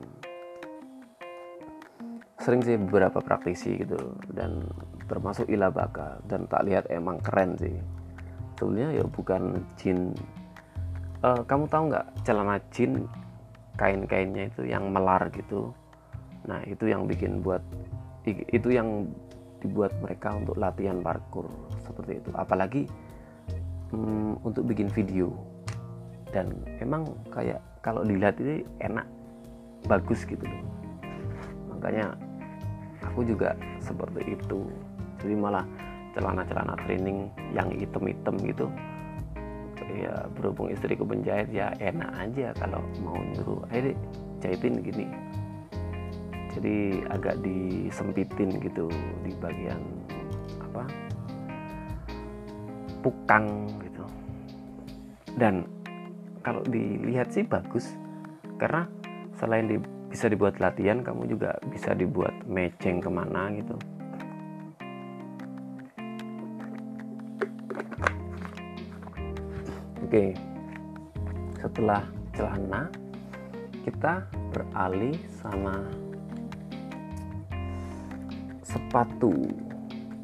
Sering 2.39 2.63
sih 2.63 2.79
beberapa 2.79 3.19
praktisi 3.19 3.83
gitu. 3.83 4.15
Dan 4.31 4.63
termasuk 5.11 5.51
ilabaka 5.51 6.23
dan 6.31 6.47
tak 6.47 6.63
lihat 6.63 6.87
emang 6.87 7.19
keren 7.19 7.59
sih. 7.59 7.75
Sebetulnya 8.55 8.95
ya 8.95 9.03
bukan 9.03 9.59
jin. 9.75 10.15
Uh, 11.19 11.43
kamu 11.43 11.67
tahu 11.67 11.91
nggak 11.91 12.07
celana 12.23 12.63
jin? 12.71 13.11
Kain-kainnya 13.75 14.47
itu 14.47 14.71
yang 14.71 14.87
melar 14.87 15.27
gitu. 15.35 15.75
Nah 16.47 16.63
itu 16.63 16.87
yang 16.87 17.09
bikin 17.09 17.43
buat 17.43 17.59
itu 18.27 18.69
yang 18.69 19.09
dibuat 19.61 19.93
mereka 20.01 20.35
untuk 20.35 20.57
latihan 20.57 20.99
parkour 20.99 21.47
seperti 21.85 22.19
itu. 22.19 22.29
Apalagi 22.33 22.83
um, 23.93 24.35
untuk 24.41 24.65
bikin 24.67 24.89
video. 24.89 25.31
Dan 26.31 26.51
emang 26.79 27.11
kayak 27.29 27.59
kalau 27.83 28.07
dilihat 28.07 28.39
ini 28.39 28.63
enak 28.79 29.05
bagus 29.85 30.23
gitu 30.23 30.41
loh. 30.41 30.63
Makanya 31.75 32.15
aku 33.03 33.27
juga 33.27 33.53
seperti 33.83 34.35
itu. 34.39 34.67
Jadi 35.21 35.35
malah 35.37 35.65
celana-celana 36.17 36.75
training 36.87 37.29
yang 37.55 37.67
hitam-hitam 37.71 38.35
gitu 38.43 38.67
ya 39.91 40.13
berhubung 40.37 40.71
istriku 40.71 41.03
penjahit 41.03 41.49
ya 41.51 41.73
enak 41.81 42.09
aja 42.15 42.55
kalau 42.55 42.79
mau 43.03 43.17
nyuruh 43.19 43.61
ayo 43.75 43.91
jahitin 44.39 44.79
gini 44.79 45.05
jadi 46.51 47.07
agak 47.07 47.39
disempitin 47.43 48.51
gitu 48.59 48.91
di 49.23 49.31
bagian 49.39 49.79
apa? 50.59 50.83
Pukang 53.01 53.67
gitu. 53.81 54.03
Dan 55.39 55.63
kalau 56.43 56.61
dilihat 56.67 57.31
sih 57.31 57.47
bagus 57.47 57.95
karena 58.59 58.85
selain 59.39 59.65
di 59.69 59.77
bisa 60.11 60.27
dibuat 60.27 60.59
latihan 60.59 60.99
kamu 60.99 61.23
juga 61.31 61.55
bisa 61.71 61.95
dibuat 61.95 62.35
matching 62.43 62.99
ke 62.99 63.09
mana 63.09 63.47
gitu. 63.55 63.75
Oke 70.03 70.35
setelah 71.61 72.03
celana 72.33 72.89
kita 73.85 74.25
beralih 74.51 75.15
sama 75.39 75.87
sepatu. 78.71 79.35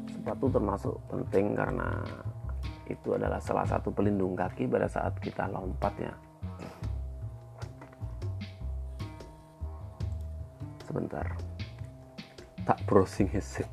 Sepatu 0.08 0.48
termasuk 0.48 0.96
penting 1.12 1.52
karena 1.52 1.88
itu 2.88 3.12
adalah 3.12 3.36
salah 3.44 3.68
satu 3.68 3.92
pelindung 3.92 4.32
kaki 4.32 4.64
pada 4.64 4.88
saat 4.88 5.12
kita 5.20 5.44
lompat 5.52 5.92
ya. 6.00 6.14
Sebentar. 10.88 11.28
Tak 12.64 12.80
browsing 12.88 13.28
sih 13.36 13.68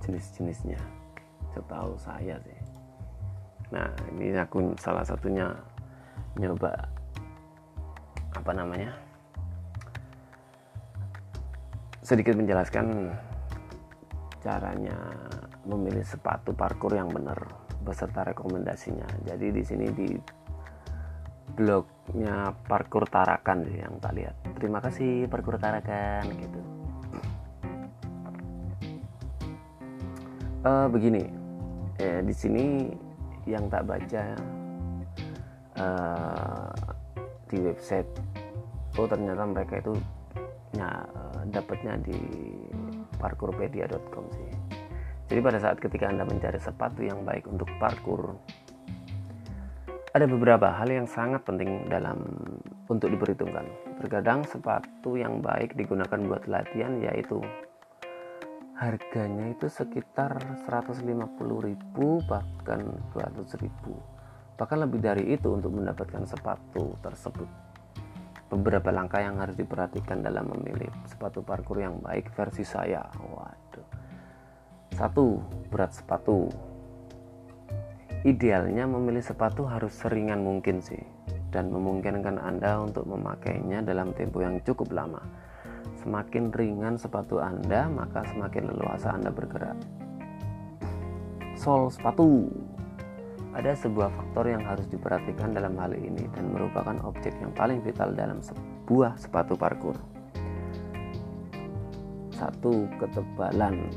jenis-jenisnya. 0.00 0.80
Setahu 1.52 1.92
saya 2.00 2.40
sih. 2.40 2.58
Nah 3.72 3.88
ini 4.16 4.32
aku 4.36 4.72
salah 4.80 5.04
satunya 5.04 5.52
nyoba 6.36 6.72
apa 8.32 8.52
namanya 8.56 8.96
sedikit 12.00 12.34
menjelaskan 12.34 13.12
caranya 14.42 14.98
memilih 15.62 16.02
sepatu 16.02 16.50
parkour 16.50 16.98
yang 16.98 17.06
benar 17.08 17.38
beserta 17.86 18.26
rekomendasinya. 18.26 19.06
Jadi 19.22 19.46
di 19.54 19.62
sini 19.62 19.86
di 19.94 20.08
blognya 21.54 22.50
parkour 22.66 23.06
Tarakan 23.06 23.62
sih 23.70 23.78
yang 23.78 23.94
tak 24.02 24.18
lihat. 24.18 24.36
Terima 24.58 24.82
kasih 24.82 25.30
parkour 25.30 25.62
Tarakan 25.62 26.26
gitu. 26.34 26.60
Uh, 30.62 30.86
begini, 30.86 31.26
eh, 31.98 32.22
di 32.22 32.30
sini 32.30 32.86
yang 33.50 33.66
tak 33.66 33.82
baca 33.82 34.38
uh, 35.74 36.70
di 37.50 37.58
website, 37.58 38.06
oh 38.94 39.10
ternyata 39.10 39.42
mereka 39.42 39.82
itu 39.82 39.98
ya, 40.78 41.02
dapatnya 41.50 41.98
di 42.06 42.14
parkourpedia.com 43.22 44.26
sih. 44.34 44.50
Jadi 45.30 45.38
pada 45.38 45.62
saat 45.62 45.78
ketika 45.78 46.10
Anda 46.10 46.26
mencari 46.26 46.58
sepatu 46.58 47.06
yang 47.06 47.22
baik 47.22 47.46
untuk 47.46 47.70
parkour, 47.78 48.34
ada 50.12 50.26
beberapa 50.26 50.74
hal 50.74 50.90
yang 50.90 51.06
sangat 51.06 51.46
penting 51.46 51.86
dalam 51.86 52.18
untuk 52.90 53.08
diperhitungkan. 53.08 53.64
Terkadang 54.02 54.42
sepatu 54.44 55.14
yang 55.14 55.38
baik 55.38 55.78
digunakan 55.78 56.18
buat 56.26 56.44
latihan 56.50 56.98
yaitu 57.00 57.40
harganya 58.82 59.54
itu 59.54 59.70
sekitar 59.70 60.42
150.000 60.66 61.06
bahkan 62.26 62.80
200.000 63.14 63.70
bahkan 64.58 64.78
lebih 64.82 64.98
dari 64.98 65.38
itu 65.38 65.54
untuk 65.54 65.70
mendapatkan 65.70 66.26
sepatu 66.26 66.98
tersebut 66.98 67.46
beberapa 68.52 68.92
langkah 68.92 69.24
yang 69.24 69.40
harus 69.40 69.56
diperhatikan 69.56 70.20
dalam 70.20 70.52
memilih 70.52 70.92
sepatu 71.08 71.40
parkour 71.40 71.80
yang 71.80 71.96
baik 72.04 72.28
versi 72.36 72.60
saya. 72.68 73.00
Waduh. 73.16 73.88
Satu, 74.92 75.40
berat 75.72 75.96
sepatu. 75.96 76.52
Idealnya 78.28 78.84
memilih 78.84 79.24
sepatu 79.24 79.64
harus 79.64 79.96
seringan 79.96 80.44
mungkin 80.44 80.84
sih 80.84 81.00
dan 81.48 81.72
memungkinkan 81.72 82.36
Anda 82.36 82.84
untuk 82.84 83.08
memakainya 83.08 83.80
dalam 83.80 84.12
tempo 84.12 84.44
yang 84.44 84.60
cukup 84.62 84.92
lama. 84.92 85.24
Semakin 86.04 86.52
ringan 86.52 87.00
sepatu 87.00 87.40
Anda, 87.40 87.88
maka 87.88 88.22
semakin 88.30 88.68
leluasa 88.68 89.16
Anda 89.16 89.32
bergerak. 89.32 89.80
Sol 91.56 91.88
sepatu 91.88 92.46
ada 93.52 93.76
sebuah 93.76 94.08
faktor 94.08 94.48
yang 94.48 94.64
harus 94.64 94.88
diperhatikan 94.88 95.52
dalam 95.52 95.76
hal 95.76 95.92
ini 95.92 96.24
dan 96.32 96.48
merupakan 96.48 96.96
objek 97.04 97.36
yang 97.36 97.52
paling 97.52 97.84
vital 97.84 98.16
dalam 98.16 98.40
sebuah 98.40 99.20
sepatu 99.20 99.60
parkour. 99.60 99.96
Satu, 102.32 102.88
ketebalan. 102.96 103.92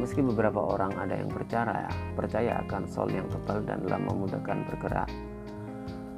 Meski 0.00 0.24
beberapa 0.24 0.56
orang 0.56 0.96
ada 0.96 1.20
yang 1.20 1.28
percaya, 1.28 1.84
percaya 2.16 2.64
akan 2.64 2.88
sol 2.88 3.12
yang 3.12 3.28
tebal 3.28 3.60
dan 3.60 3.84
dalam 3.84 4.08
memudahkan 4.08 4.64
bergerak. 4.72 5.10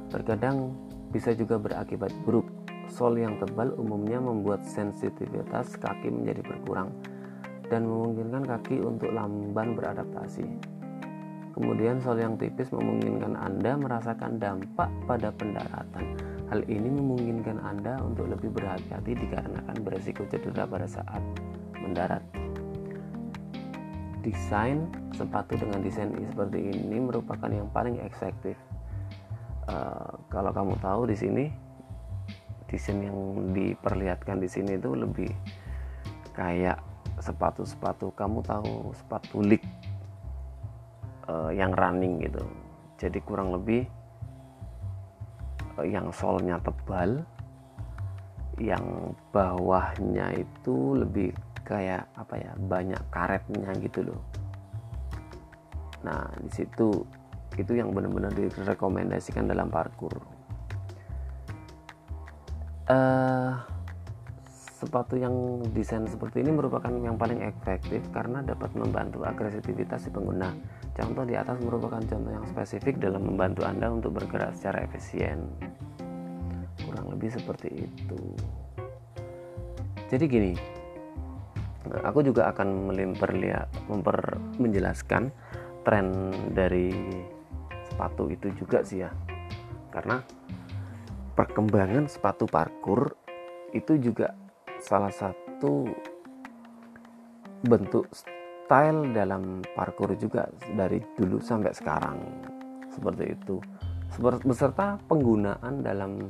Terkadang 0.07 0.71
bisa 1.11 1.35
juga 1.35 1.59
berakibat 1.59 2.15
buruk. 2.23 2.47
Sol 2.87 3.19
yang 3.19 3.35
tebal 3.35 3.75
umumnya 3.75 4.23
membuat 4.23 4.63
sensitivitas 4.63 5.75
kaki 5.75 6.07
menjadi 6.07 6.39
berkurang 6.39 6.87
dan 7.67 7.83
memungkinkan 7.83 8.47
kaki 8.47 8.79
untuk 8.79 9.11
lamban 9.11 9.75
beradaptasi. 9.75 10.74
Kemudian 11.55 12.03
sol 12.03 12.19
yang 12.19 12.35
tipis 12.35 12.67
memungkinkan 12.67 13.39
Anda 13.39 13.79
merasakan 13.79 14.43
dampak 14.43 14.91
pada 15.07 15.31
pendaratan. 15.31 16.19
Hal 16.51 16.67
ini 16.67 16.91
memungkinkan 16.91 17.63
Anda 17.63 17.95
untuk 18.03 18.27
lebih 18.27 18.51
berhati-hati 18.51 19.15
dikarenakan 19.15 19.79
beresiko 19.79 20.27
cedera 20.27 20.67
pada 20.67 20.83
saat 20.83 21.23
mendarat. 21.79 22.19
Desain 24.19 24.83
sepatu 25.15 25.55
dengan 25.55 25.79
desain 25.79 26.11
seperti 26.11 26.75
ini 26.75 26.99
merupakan 26.99 27.47
yang 27.47 27.71
paling 27.71 28.03
efektif. 28.03 28.59
Uh, 29.71 30.11
kalau 30.27 30.51
kamu 30.51 30.75
tahu 30.83 31.07
di 31.07 31.15
sini 31.15 31.45
desain 32.67 32.99
yang 32.99 33.15
diperlihatkan 33.55 34.43
di 34.43 34.51
sini 34.51 34.75
itu 34.75 34.91
lebih 34.91 35.31
kayak 36.35 36.83
sepatu-sepatu 37.23 38.11
kamu 38.11 38.43
tahu 38.43 38.91
sepatu 38.91 39.39
lik 39.39 39.63
uh, 41.29 41.51
yang 41.51 41.71
running 41.73 42.21
gitu. 42.23 42.43
Jadi 42.97 43.19
kurang 43.21 43.53
lebih 43.53 43.85
uh, 45.77 45.87
yang 45.87 46.09
solnya 46.15 46.59
tebal 46.63 47.21
yang 48.55 49.11
bawahnya 49.35 50.31
itu 50.39 50.95
lebih 50.95 51.35
kayak 51.67 52.07
apa 52.15 52.39
ya 52.39 52.51
banyak 52.55 53.01
karetnya 53.11 53.69
gitu 53.83 54.07
loh. 54.07 54.21
Nah 56.07 56.29
di 56.39 56.51
situ 56.53 57.03
itu 57.55 57.71
yang 57.75 57.91
benar-benar 57.91 58.31
direkomendasikan 58.35 59.47
dalam 59.47 59.71
parkour 59.71 60.35
uh, 62.89 63.51
sepatu 64.75 65.17
yang 65.17 65.63
desain 65.73 66.05
seperti 66.05 66.45
ini 66.45 66.51
merupakan 66.53 66.91
yang 66.91 67.17
paling 67.17 67.41
efektif 67.41 68.03
karena 68.13 68.43
dapat 68.45 68.75
membantu 68.77 69.25
agresivitas 69.25 70.05
si 70.05 70.09
pengguna 70.11 70.51
Contoh 70.95 71.27
di 71.27 71.35
atas 71.35 71.59
merupakan 71.59 71.99
contoh 71.99 72.31
yang 72.31 72.47
spesifik 72.47 73.03
dalam 73.03 73.27
membantu 73.27 73.67
Anda 73.67 73.91
untuk 73.91 74.15
bergerak 74.15 74.55
secara 74.55 74.87
efisien. 74.87 75.43
Kurang 76.87 77.11
lebih 77.11 77.35
seperti 77.35 77.83
itu. 77.83 78.19
Jadi 80.07 80.23
gini, 80.31 80.51
aku 81.99 82.23
juga 82.23 82.47
akan 82.55 82.95
memperlihat, 82.95 83.67
memper, 83.91 84.39
menjelaskan 84.55 85.35
tren 85.83 86.31
dari 86.55 86.95
sepatu 87.91 88.31
itu 88.31 88.47
juga 88.55 88.79
sih 88.87 89.03
ya. 89.03 89.11
Karena 89.91 90.23
perkembangan 91.35 92.07
sepatu 92.07 92.47
parkour 92.47 93.19
itu 93.75 93.99
juga 93.99 94.31
salah 94.79 95.11
satu 95.11 95.91
bentuk 97.67 98.07
style 98.65 99.13
dalam 99.13 99.61
parkour 99.77 100.17
juga 100.17 100.49
dari 100.73 100.97
dulu 101.13 101.37
sampai 101.37 101.71
sekarang. 101.77 102.17
Seperti 102.89 103.37
itu. 103.37 103.61
Beserta 104.41 104.97
penggunaan 105.05 105.85
dalam 105.85 106.25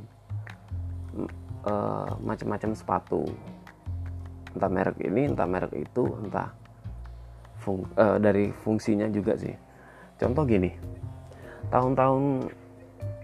uh, 1.63 2.11
macam-macam 2.19 2.75
sepatu. 2.75 3.23
Entah 4.51 4.71
merek 4.71 4.99
ini 4.99 5.31
entah 5.31 5.47
merek 5.47 5.71
itu 5.75 6.03
entah 6.19 6.51
fung, 7.59 7.87
uh, 7.95 8.19
dari 8.19 8.51
fungsinya 8.51 9.07
juga 9.07 9.39
sih. 9.39 9.55
Contoh 10.19 10.43
gini 10.43 10.95
tahun-tahun 11.69 12.45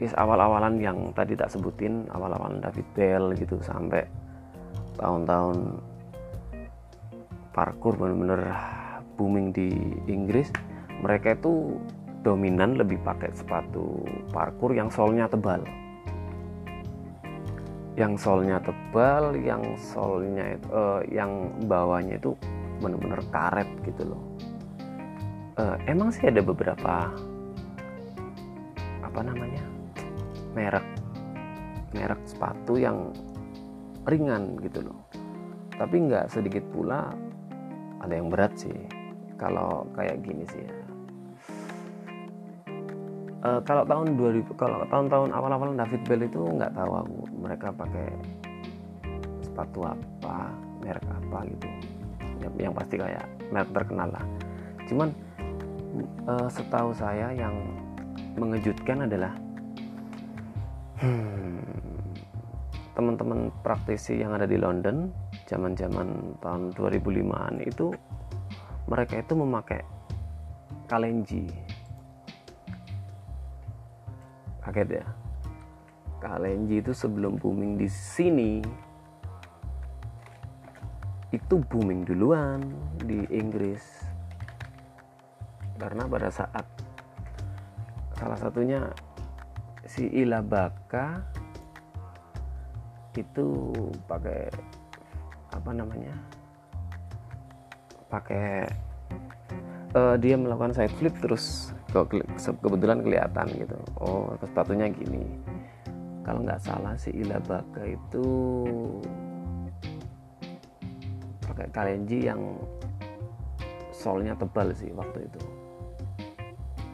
is 0.01 0.13
awal-awalan 0.17 0.81
yang 0.81 0.97
tadi 1.13 1.37
tak 1.37 1.53
sebutin 1.53 2.09
awal-awalan 2.09 2.57
David 2.57 2.87
Bell 2.97 3.25
gitu 3.37 3.61
sampai 3.61 4.01
tahun-tahun 4.97 5.77
parkour 7.53 7.93
bener-bener 7.99 8.49
booming 9.21 9.53
di 9.53 9.69
Inggris 10.09 10.49
mereka 11.05 11.37
itu 11.37 11.77
dominan 12.25 12.73
lebih 12.77 12.97
pakai 13.05 13.29
sepatu 13.37 14.01
parkour 14.33 14.73
yang 14.73 14.89
solnya 14.89 15.29
tebal. 15.29 15.61
Yang 17.93 18.13
solnya 18.25 18.57
tebal 18.61 19.37
yang 19.37 19.61
solnya 19.77 20.57
itu 20.57 20.67
uh, 20.73 21.01
yang 21.05 21.53
bawahnya 21.69 22.17
itu 22.17 22.33
benar-benar 22.81 23.21
karet 23.29 23.69
gitu 23.85 24.09
loh. 24.09 24.23
Uh, 25.61 25.77
emang 25.85 26.09
sih 26.09 26.25
ada 26.25 26.41
beberapa 26.41 27.13
apa 29.05 29.19
namanya 29.21 29.61
merek 30.55 30.87
merek 31.93 32.21
sepatu 32.25 32.79
yang 32.79 33.13
ringan 34.09 34.57
gitu 34.65 34.81
loh. 34.81 34.97
Tapi 35.77 36.09
nggak 36.09 36.29
sedikit 36.29 36.65
pula 36.69 37.09
ada 38.01 38.13
yang 38.13 38.29
berat 38.29 38.53
sih 38.57 39.00
kalau 39.41 39.89
kayak 39.97 40.21
gini 40.21 40.45
sih 40.53 40.61
ya. 40.61 40.75
Uh, 43.41 43.57
kalau 43.65 43.81
tahun 43.89 44.21
2000 44.21 44.53
kalau 44.53 44.85
tahun-tahun 44.85 45.33
awal-awal 45.33 45.73
David 45.73 46.05
Bell 46.05 46.21
itu 46.29 46.45
nggak 46.45 46.77
tahu 46.77 46.91
aku 46.93 47.17
mereka 47.41 47.73
pakai 47.73 48.13
sepatu 49.41 49.89
apa 49.89 50.53
merek 50.85 51.01
apa 51.09 51.49
gitu. 51.49 51.67
Yang, 52.61 52.73
pasti 52.77 52.95
kayak 53.01 53.25
merek 53.49 53.73
terkenal 53.73 54.13
lah. 54.13 54.25
Cuman 54.85 55.09
uh, 56.29 56.45
setahu 56.53 56.93
saya 56.93 57.33
yang 57.33 57.57
mengejutkan 58.37 59.09
adalah 59.09 59.33
hmm, 61.01 61.65
teman-teman 62.93 63.49
praktisi 63.65 64.21
yang 64.21 64.37
ada 64.37 64.45
di 64.45 64.61
London 64.61 65.09
zaman-zaman 65.49 66.37
tahun 66.39 66.71
2005an 66.77 67.57
itu 67.65 67.89
mereka 68.91 69.23
itu 69.23 69.31
memakai 69.39 69.87
kalenji. 70.91 71.47
Kaget 74.59 74.99
ya? 74.99 75.05
Kalenji 76.19 76.83
itu 76.83 76.91
sebelum 76.91 77.39
booming 77.39 77.79
di 77.79 77.87
sini 77.87 78.59
itu 81.31 81.55
booming 81.71 82.03
duluan 82.03 82.59
di 83.07 83.23
Inggris. 83.31 84.03
Karena 85.79 86.03
pada 86.03 86.27
saat 86.27 86.67
salah 88.19 88.35
satunya 88.35 88.91
si 89.87 90.11
Ilabaka 90.11 91.23
itu 93.15 93.71
pakai 94.03 94.51
apa 95.55 95.71
namanya 95.71 96.40
pakai 98.11 98.67
uh, 99.95 100.15
dia 100.19 100.35
melakukan 100.35 100.75
side 100.75 100.93
flip 100.99 101.15
terus 101.23 101.71
kebetulan 101.91 102.99
kelihatan 103.03 103.47
gitu. 103.55 103.79
Oh 103.99 104.35
sepatunya 104.39 104.91
gini. 104.91 105.23
Kalau 106.21 106.45
nggak 106.45 106.61
salah 106.61 106.93
si 106.99 107.09
Ilabaka 107.15 107.81
itu 107.81 108.27
pakai 111.41 111.67
kalenji 111.73 112.29
yang 112.29 112.59
solnya 113.89 114.37
tebal 114.37 114.69
sih 114.77 114.93
waktu 114.93 115.25
itu. 115.25 115.41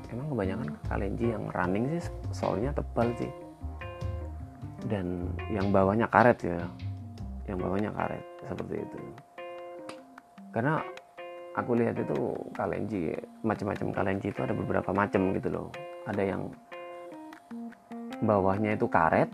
Emang 0.07 0.31
kebanyakan 0.31 0.69
kalenji 0.87 1.25
yang 1.35 1.43
running 1.51 1.85
sih 1.99 2.07
solnya 2.31 2.71
tebal 2.71 3.11
sih. 3.19 3.29
Dan 4.87 5.35
yang 5.51 5.69
bawahnya 5.75 6.07
karet 6.07 6.39
ya. 6.47 6.63
Yang 7.45 7.57
bawahnya 7.67 7.91
karet 7.91 8.23
seperti 8.47 8.75
itu. 8.79 8.99
Karena 10.55 10.79
aku 11.57 11.73
lihat 11.73 11.97
itu 11.97 12.37
kalenji 12.53 13.17
macam-macam 13.41 13.89
kalenji 13.89 14.29
itu 14.29 14.39
ada 14.45 14.53
beberapa 14.53 14.93
macam 14.93 15.33
gitu 15.33 15.49
loh. 15.49 15.67
Ada 16.05 16.23
yang 16.23 16.53
bawahnya 18.21 18.77
itu 18.77 18.85
karet 18.85 19.29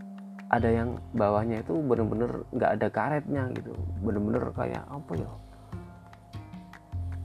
ada 0.54 0.70
yang 0.70 1.02
bawahnya 1.18 1.66
itu 1.66 1.74
bener-bener 1.82 2.46
nggak 2.54 2.72
ada 2.80 2.88
karetnya 2.94 3.44
gitu. 3.58 3.74
Bener-bener 4.06 4.54
kayak 4.54 4.86
apa 4.86 5.14
ya? 5.18 5.32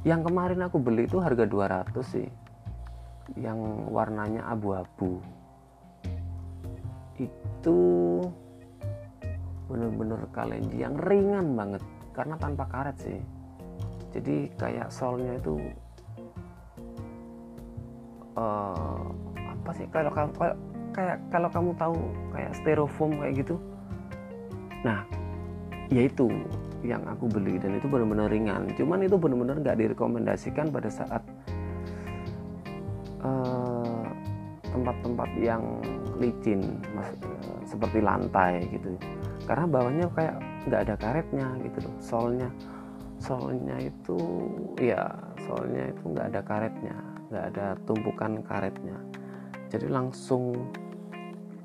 Yang 0.09 0.21
kemarin 0.33 0.61
aku 0.65 0.77
beli 0.81 1.05
itu 1.05 1.21
harga 1.21 1.45
200 1.45 1.93
sih. 2.01 2.29
Yang 3.37 3.61
warnanya 3.93 4.49
abu-abu. 4.49 5.21
Itu 7.21 7.79
bener-bener 9.69 10.25
kalenji 10.33 10.81
yang 10.81 10.97
ringan 10.97 11.53
banget 11.53 11.85
karena 12.17 12.41
tanpa 12.41 12.65
karet 12.73 12.97
sih 12.97 13.21
jadi 14.15 14.37
kayak 14.57 14.89
solnya 14.89 15.37
itu 15.37 15.61
uh, 18.37 19.05
apa 19.37 19.71
sih 19.77 19.87
kalau 19.93 20.11
kamu 20.13 20.33
kayak, 20.97 21.19
kalau 21.29 21.49
kamu 21.53 21.71
tahu 21.77 21.97
kayak 22.33 22.53
styrofoam 22.57 23.13
kayak 23.21 23.45
gitu 23.45 23.57
nah 24.87 25.03
yaitu 25.89 26.29
yang 26.87 27.03
aku 27.11 27.27
beli 27.27 27.59
dan 27.59 27.75
itu 27.75 27.91
benar-benar 27.91 28.31
ringan. 28.31 28.71
Cuman 28.79 29.03
itu 29.03 29.19
benar-benar 29.19 29.59
nggak 29.59 29.79
direkomendasikan 29.79 30.71
pada 30.71 30.89
saat 30.93 31.23
uh, 33.25 34.07
tempat-tempat 34.71 35.31
yang 35.43 35.63
licin 36.23 36.79
maksudnya 36.95 37.35
seperti 37.67 37.99
lantai 37.99 38.63
gitu. 38.71 38.95
Karena 39.49 39.65
bawahnya 39.67 40.07
kayak 40.13 40.37
nggak 40.69 40.81
ada 40.87 40.95
karetnya 41.01 41.49
gitu 41.65 41.79
loh 41.89 41.95
solnya 41.99 42.51
solnya 43.19 43.77
itu 43.83 44.19
ya 44.79 45.11
solnya 45.43 45.91
itu 45.91 46.03
nggak 46.07 46.27
ada 46.31 46.41
karetnya 46.43 46.97
nggak 47.29 47.45
ada 47.55 47.67
tumpukan 47.85 48.41
karetnya. 48.41 48.97
Jadi 49.69 49.87
langsung 49.93 50.57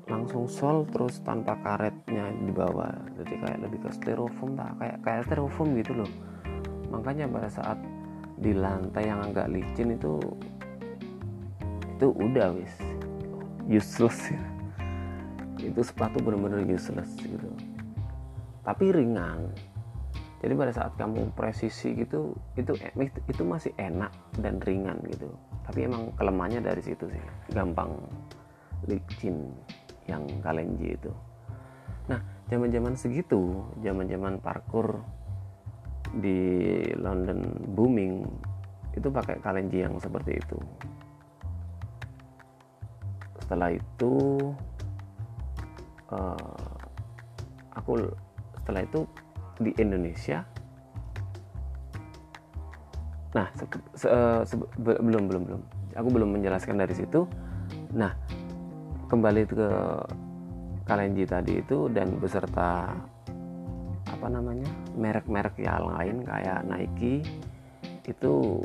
langsung 0.04 0.44
sol 0.44 0.84
terus 0.92 1.24
tanpa 1.24 1.56
karetnya 1.64 2.28
di 2.44 2.52
bawah. 2.52 2.92
Jadi 3.16 3.34
kayak 3.40 3.58
lebih 3.64 3.88
ke 3.88 3.90
styrofoam 3.96 4.52
tak? 4.60 4.76
Kayak 4.76 4.96
kayak 5.00 5.22
styrofoam 5.24 5.68
gitu 5.80 5.92
loh. 6.04 6.10
Makanya 6.92 7.24
pada 7.32 7.48
saat 7.48 7.78
di 8.36 8.52
lantai 8.52 9.08
yang 9.08 9.24
agak 9.24 9.48
licin 9.48 9.96
itu 9.96 10.20
itu 11.96 12.08
udah 12.12 12.52
wis. 12.52 12.74
Useless 13.64 14.28
ya. 14.28 14.42
Itu 15.56 15.80
sepatu 15.80 16.20
benar-benar 16.20 16.60
useless 16.68 17.08
gitu. 17.24 17.48
Tapi 18.60 18.92
ringan 18.92 19.48
jadi 20.44 20.60
pada 20.60 20.76
saat 20.76 20.92
kamu 21.00 21.32
presisi 21.32 21.96
gitu 21.96 22.36
itu 22.52 22.76
itu 23.32 23.42
masih 23.48 23.72
enak 23.80 24.12
dan 24.44 24.60
ringan 24.60 25.00
gitu. 25.08 25.32
Tapi 25.64 25.88
emang 25.88 26.12
kelemahannya 26.20 26.60
dari 26.60 26.84
situ 26.84 27.08
sih. 27.08 27.24
Gampang 27.56 27.96
licin 28.84 29.48
yang 30.04 30.28
kalenji 30.44 31.00
itu. 31.00 31.08
Nah 32.12 32.20
zaman-zaman 32.52 32.92
segitu 32.92 33.64
zaman-zaman 33.80 34.36
parkur 34.44 35.00
di 36.20 36.76
London 37.00 37.40
booming 37.72 38.28
itu 38.92 39.08
pakai 39.08 39.40
kalenji 39.40 39.80
yang 39.80 39.96
seperti 39.96 40.36
itu. 40.36 40.60
Setelah 43.40 43.72
itu 43.72 44.12
uh, 46.12 46.68
aku 47.72 48.12
setelah 48.60 48.84
itu 48.84 49.08
di 49.58 49.70
Indonesia. 49.78 50.42
Nah 53.34 53.50
se, 53.54 53.64
se, 53.98 54.08
se, 54.46 54.54
belum 54.78 55.26
belum 55.26 55.42
belum. 55.46 55.60
Aku 55.98 56.08
belum 56.10 56.38
menjelaskan 56.38 56.78
dari 56.78 56.94
situ. 56.94 57.26
Nah 57.94 58.14
kembali 59.10 59.42
ke 59.46 59.68
Kalenji 60.84 61.24
tadi 61.24 61.64
itu 61.64 61.88
dan 61.88 62.20
beserta 62.20 62.92
apa 64.04 64.26
namanya 64.28 64.68
merek-merek 64.94 65.56
yang 65.56 65.88
lain 65.88 66.20
kayak 66.28 66.60
Nike 66.68 67.24
itu 68.04 68.60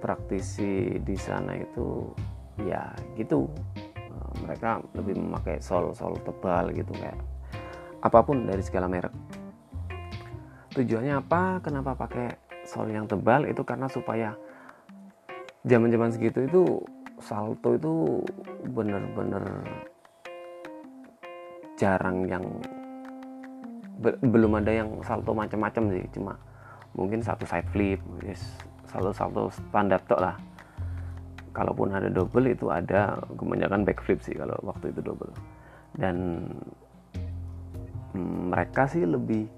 praktisi 0.00 1.00
di 1.00 1.16
sana 1.16 1.56
itu 1.56 2.12
ya 2.62 2.92
gitu. 3.16 3.48
Mereka 4.44 4.94
lebih 4.96 5.18
memakai 5.18 5.58
sol-sol 5.58 6.14
tebal 6.22 6.70
gitu 6.76 6.92
kayak 6.94 7.18
apa 8.00 8.18
pun 8.24 8.48
dari 8.48 8.64
segala 8.64 8.88
merek 8.88 9.12
tujuannya 10.74 11.14
apa? 11.18 11.58
Kenapa 11.62 11.98
pakai 11.98 12.34
sol 12.62 12.90
yang 12.90 13.10
tebal? 13.10 13.46
Itu 13.46 13.66
karena 13.66 13.90
supaya 13.90 14.34
zaman-zaman 15.66 16.10
segitu 16.14 16.46
itu 16.46 16.62
salto 17.20 17.76
itu 17.76 18.24
bener-bener 18.72 19.44
jarang 21.76 22.24
yang 22.28 22.44
be, 24.00 24.16
belum 24.24 24.60
ada 24.60 24.72
yang 24.72 24.90
salto 25.04 25.34
macam-macam 25.34 25.84
sih. 25.92 26.04
Cuma 26.16 26.34
mungkin 26.96 27.20
satu 27.20 27.44
side 27.44 27.68
flip 27.70 28.00
yes, 28.24 28.40
salto 28.88 29.12
salto 29.12 29.50
standar 29.52 30.00
tok 30.06 30.20
lah. 30.22 30.36
Kalaupun 31.50 31.90
ada 31.90 32.06
double 32.06 32.46
itu 32.54 32.70
ada 32.70 33.18
kebanyakan 33.34 33.82
backflip 33.82 34.22
sih 34.22 34.38
kalau 34.38 34.54
waktu 34.62 34.94
itu 34.94 35.02
double. 35.02 35.34
Dan 35.98 36.46
hmm, 38.14 38.54
mereka 38.54 38.86
sih 38.86 39.02
lebih 39.02 39.50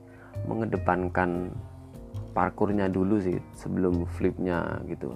mengedepankan 0.47 1.53
parkurnya 2.33 2.89
dulu 2.89 3.21
sih 3.21 3.37
sebelum 3.53 4.09
flipnya 4.17 4.81
gitu. 4.89 5.13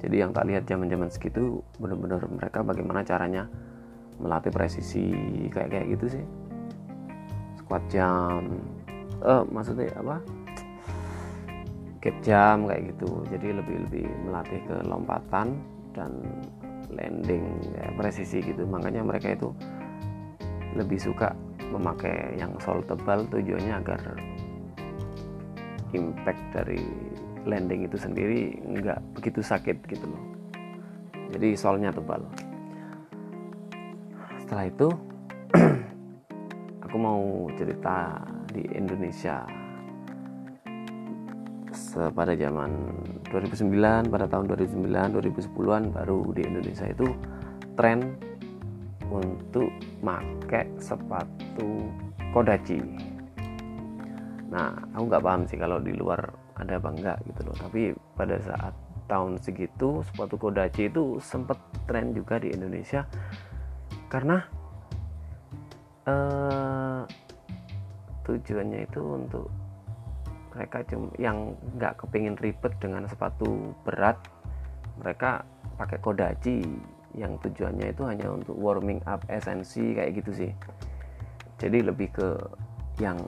Jadi 0.00 0.20
yang 0.20 0.32
tak 0.32 0.48
lihat 0.48 0.64
zaman 0.68 0.88
zaman 0.88 1.08
segitu 1.08 1.60
bener-bener 1.80 2.20
mereka 2.28 2.60
bagaimana 2.60 3.00
caranya 3.04 3.48
melatih 4.16 4.52
presisi 4.52 5.12
kayak 5.52 5.72
kayak 5.72 5.86
gitu 5.96 6.20
sih. 6.20 6.24
Squat 7.60 7.84
jam 7.92 8.60
eh 9.24 9.42
maksudnya 9.52 9.92
apa? 9.96 10.16
Gap 12.00 12.16
jam 12.22 12.68
kayak 12.68 12.94
gitu. 12.94 13.24
Jadi 13.32 13.46
lebih 13.56 13.76
lebih 13.88 14.06
melatih 14.28 14.60
ke 14.64 14.76
lompatan 14.86 15.58
dan 15.96 16.12
landing 16.92 17.44
ya, 17.74 17.90
presisi 17.96 18.44
gitu. 18.44 18.62
Makanya 18.68 19.02
mereka 19.02 19.32
itu 19.34 19.50
lebih 20.76 21.00
suka 21.00 21.32
memakai 21.72 22.36
yang 22.38 22.54
sol 22.62 22.78
tebal 22.86 23.26
tujuannya 23.26 23.74
agar 23.74 24.00
impact 25.96 26.42
dari 26.52 26.78
landing 27.48 27.88
itu 27.88 27.96
sendiri 27.96 28.60
nggak 28.60 29.00
begitu 29.16 29.40
sakit 29.40 29.80
gitu 29.88 30.04
loh. 30.04 30.22
Jadi 31.32 31.56
solnya 31.56 31.90
tebal. 31.90 32.22
Setelah 34.44 34.68
itu 34.68 34.88
aku 36.84 36.96
mau 37.00 37.48
cerita 37.56 38.20
di 38.52 38.62
Indonesia. 38.76 39.42
Pada 41.96 42.36
zaman 42.36 42.92
2009 43.32 44.12
pada 44.12 44.28
tahun 44.28 44.52
2009 44.52 45.16
2010-an 45.16 45.82
baru 45.96 46.28
di 46.36 46.44
Indonesia 46.44 46.92
itu 46.92 47.08
tren 47.72 48.20
untuk 49.08 49.72
make 50.04 50.68
sepatu 50.76 51.88
kodachi 52.36 52.84
nah 54.46 54.70
aku 54.94 55.04
nggak 55.10 55.24
paham 55.24 55.42
sih 55.50 55.58
kalau 55.58 55.78
di 55.82 55.92
luar 55.94 56.22
ada 56.56 56.80
apa 56.80 56.88
enggak 56.92 57.18
gitu 57.28 57.40
loh. 57.46 57.56
Tapi 57.58 57.82
pada 58.16 58.36
saat 58.40 58.74
tahun 59.06 59.38
segitu 59.38 60.02
sepatu 60.02 60.34
kodachi 60.36 60.90
itu 60.90 61.18
sempat 61.22 61.58
tren 61.86 62.10
juga 62.16 62.40
di 62.40 62.50
Indonesia. 62.50 63.06
Karena 64.10 64.38
eh, 66.06 67.02
tujuannya 68.26 68.80
itu 68.86 69.00
untuk 69.02 69.46
mereka 70.56 70.80
cuma 70.88 71.12
yang 71.20 71.52
nggak 71.76 72.00
kepingin 72.00 72.34
ribet 72.40 72.72
dengan 72.80 73.04
sepatu 73.04 73.76
berat 73.84 74.16
mereka 74.96 75.44
pakai 75.76 76.00
kodachi 76.00 76.64
yang 77.12 77.36
tujuannya 77.44 77.92
itu 77.92 78.02
hanya 78.08 78.32
untuk 78.32 78.56
warming 78.56 79.04
up 79.04 79.20
esensi 79.28 79.92
kayak 79.92 80.20
gitu 80.24 80.32
sih. 80.32 80.52
Jadi 81.60 81.84
lebih 81.84 82.08
ke 82.12 82.28
yang 83.00 83.20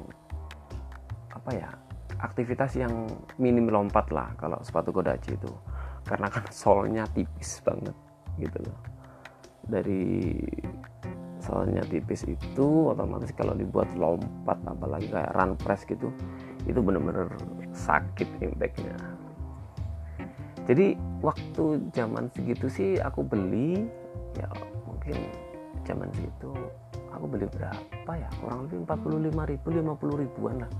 apa 1.48 1.56
ya 1.56 1.72
aktivitas 2.20 2.76
yang 2.76 3.08
minim 3.40 3.72
lompat 3.72 4.12
lah 4.12 4.36
kalau 4.36 4.60
sepatu 4.60 4.92
kodachi 4.92 5.32
itu. 5.32 5.48
Karena 6.04 6.28
kan 6.28 6.44
solnya 6.52 7.08
tipis 7.16 7.64
banget 7.64 7.96
gitu 8.36 8.60
loh. 8.68 8.78
Dari 9.64 10.36
solnya 11.40 11.80
tipis 11.88 12.28
itu 12.28 12.92
otomatis 12.92 13.32
kalau 13.32 13.56
dibuat 13.56 13.88
lompat 13.96 14.60
apalagi 14.68 15.08
kayak 15.08 15.32
run 15.32 15.56
press 15.56 15.88
gitu 15.88 16.12
itu 16.68 16.76
bener-bener 16.84 17.32
sakit 17.72 18.28
impactnya. 18.44 18.92
Jadi 20.68 21.00
waktu 21.24 21.80
zaman 21.96 22.28
segitu 22.36 22.68
sih 22.68 23.00
aku 23.00 23.24
beli 23.24 23.88
ya 24.36 24.52
mungkin 24.84 25.16
zaman 25.88 26.12
segitu 26.12 26.52
aku 27.08 27.24
beli 27.24 27.48
berapa 27.48 28.12
ya? 28.12 28.28
Kurang 28.36 28.68
lebih 28.68 28.84
45 28.84 29.32
ribu 29.48 29.66
50 29.72 30.22
ribuan 30.28 30.56
lah 30.60 30.72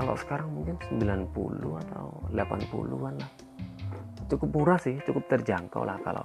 kalau 0.00 0.16
sekarang 0.16 0.48
mungkin 0.48 0.80
90 0.96 1.28
atau 1.84 2.24
80-an 2.32 3.20
lah. 3.20 3.30
Cukup 4.32 4.48
murah 4.56 4.80
sih 4.80 4.96
cukup 5.04 5.28
terjangkau 5.28 5.84
lah 5.84 6.00
kalau 6.00 6.24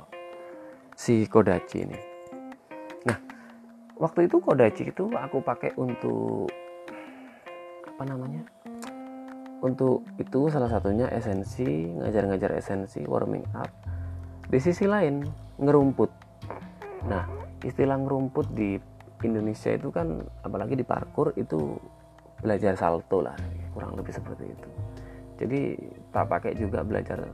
si 0.95 1.27
Kodachi 1.27 1.83
ini. 1.83 1.99
Nah 3.03 3.19
waktu 3.99 4.31
itu 4.31 4.39
Kodachi 4.39 4.95
itu 4.95 5.11
aku 5.11 5.43
pakai 5.43 5.75
untuk 5.75 6.47
apa 7.83 8.03
namanya 8.07 8.47
untuk 9.59 10.07
itu 10.23 10.47
salah 10.47 10.71
satunya 10.71 11.11
esensi 11.11 11.67
ngajar-ngajar 11.99 12.55
esensi 12.55 13.03
warming 13.03 13.43
up. 13.59 13.67
Di 14.47 14.55
sisi 14.63 14.87
lain 14.87 15.19
ngerumput. 15.59 16.11
Nah 17.11 17.27
istilah 17.59 17.99
ngerumput 17.99 18.55
di 18.55 18.79
Indonesia 19.19 19.75
itu 19.75 19.91
kan 19.91 20.23
apalagi 20.47 20.79
di 20.79 20.85
parkur 20.87 21.35
itu 21.35 21.75
belajar 22.39 22.77
salto 22.77 23.25
lah 23.25 23.35
kurang 23.75 23.99
lebih 23.99 24.15
seperti 24.15 24.47
itu. 24.47 24.69
Jadi 25.35 25.61
tak 26.15 26.31
pakai 26.31 26.55
juga 26.55 26.79
belajar 26.87 27.27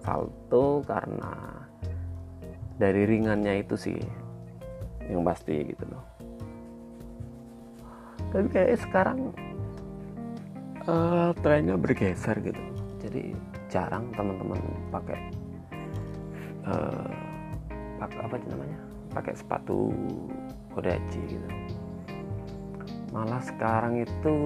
salto 0.00 0.80
karena 0.88 1.60
dari 2.80 3.04
ringannya 3.04 3.60
itu 3.60 3.76
sih 3.76 4.00
yang 5.04 5.20
pasti 5.20 5.68
gitu 5.68 5.84
loh. 5.84 6.04
Tapi 8.32 8.48
kayak 8.50 8.80
sekarang 8.80 9.30
uh, 10.88 11.30
trennya 11.44 11.76
bergeser 11.76 12.40
gitu. 12.40 12.62
Jadi 13.04 13.36
jarang 13.68 14.08
teman-teman 14.16 14.58
pakai 14.88 15.20
uh, 16.64 17.12
pakai 18.00 18.18
apa 18.24 18.34
namanya? 18.48 18.80
Pakai 19.12 19.34
sepatu 19.36 19.92
kodachi 20.74 21.20
gitu. 21.28 21.48
Malah 23.14 23.38
sekarang 23.46 24.02
itu 24.02 24.36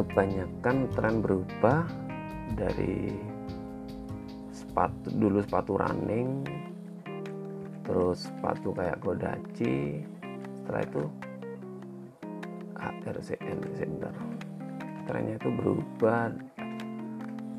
kebanyakan 0.00 0.88
tren 0.96 1.20
berubah 1.20 1.84
dari 2.56 3.12
sepatu 4.50 5.12
dulu 5.12 5.38
sepatu 5.44 5.72
running 5.76 6.44
terus 7.84 8.28
sepatu 8.28 8.72
kayak 8.72 8.98
kodachi 9.04 10.04
setelah 10.60 10.82
itu 10.86 11.02
RCN 13.10 13.58
sebentar 13.74 14.14
trennya 15.08 15.34
itu 15.40 15.50
berubah 15.50 16.30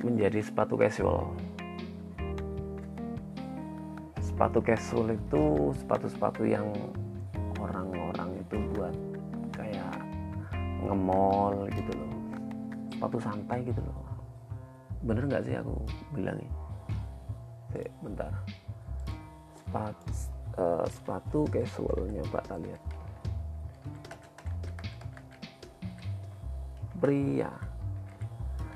menjadi 0.01 0.39
sepatu 0.41 0.80
casual. 0.80 1.36
Sepatu 4.23 4.63
casual 4.63 5.13
itu 5.13 5.75
sepatu-sepatu 5.84 6.41
yang 6.47 6.71
orang-orang 7.60 8.41
itu 8.41 8.58
buat 8.73 8.95
kayak 9.54 9.99
ngemol 10.88 11.69
sepatu 13.02 13.18
santai 13.18 13.66
gitu 13.66 13.82
loh. 13.82 14.06
Bener 15.02 15.26
nggak 15.26 15.42
sih 15.50 15.58
aku 15.58 15.74
bilangin 16.14 16.46
Oke, 17.74 17.90
bentar. 18.06 18.30
Sepatu, 19.58 20.06
uh, 20.62 20.86
sepatu 20.86 21.40
casualnya 21.50 22.22
pak 22.30 22.46
lihat 22.62 22.82
pria. 27.02 27.50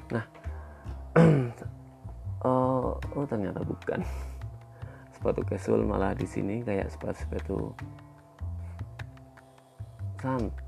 Nah 0.10 0.26
oh, 2.50 2.98
oh 2.98 3.26
ternyata 3.30 3.62
bukan. 3.62 4.02
Sepatu 5.14 5.46
casual 5.46 5.86
malah 5.86 6.18
di 6.18 6.26
sini 6.26 6.66
kayak 6.66 6.90
sepatu 6.90 7.14
sepatu 7.14 7.58
santai 10.18 10.65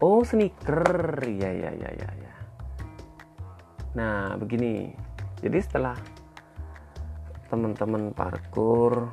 oh 0.00 0.24
sneaker. 0.24 1.20
Ya 1.28 1.52
ya 1.52 1.70
ya 1.72 1.90
ya 1.92 2.10
ya 2.16 2.32
nah 3.90 4.38
begini. 4.38 4.94
Jadi 5.40 5.58
setelah 5.64 5.96
teman-teman 7.50 8.14
parkur 8.14 9.10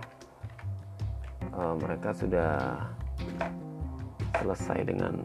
uh, 1.56 1.76
mereka 1.82 2.14
sudah 2.14 2.86
selesai 4.38 4.86
dengan 4.86 5.18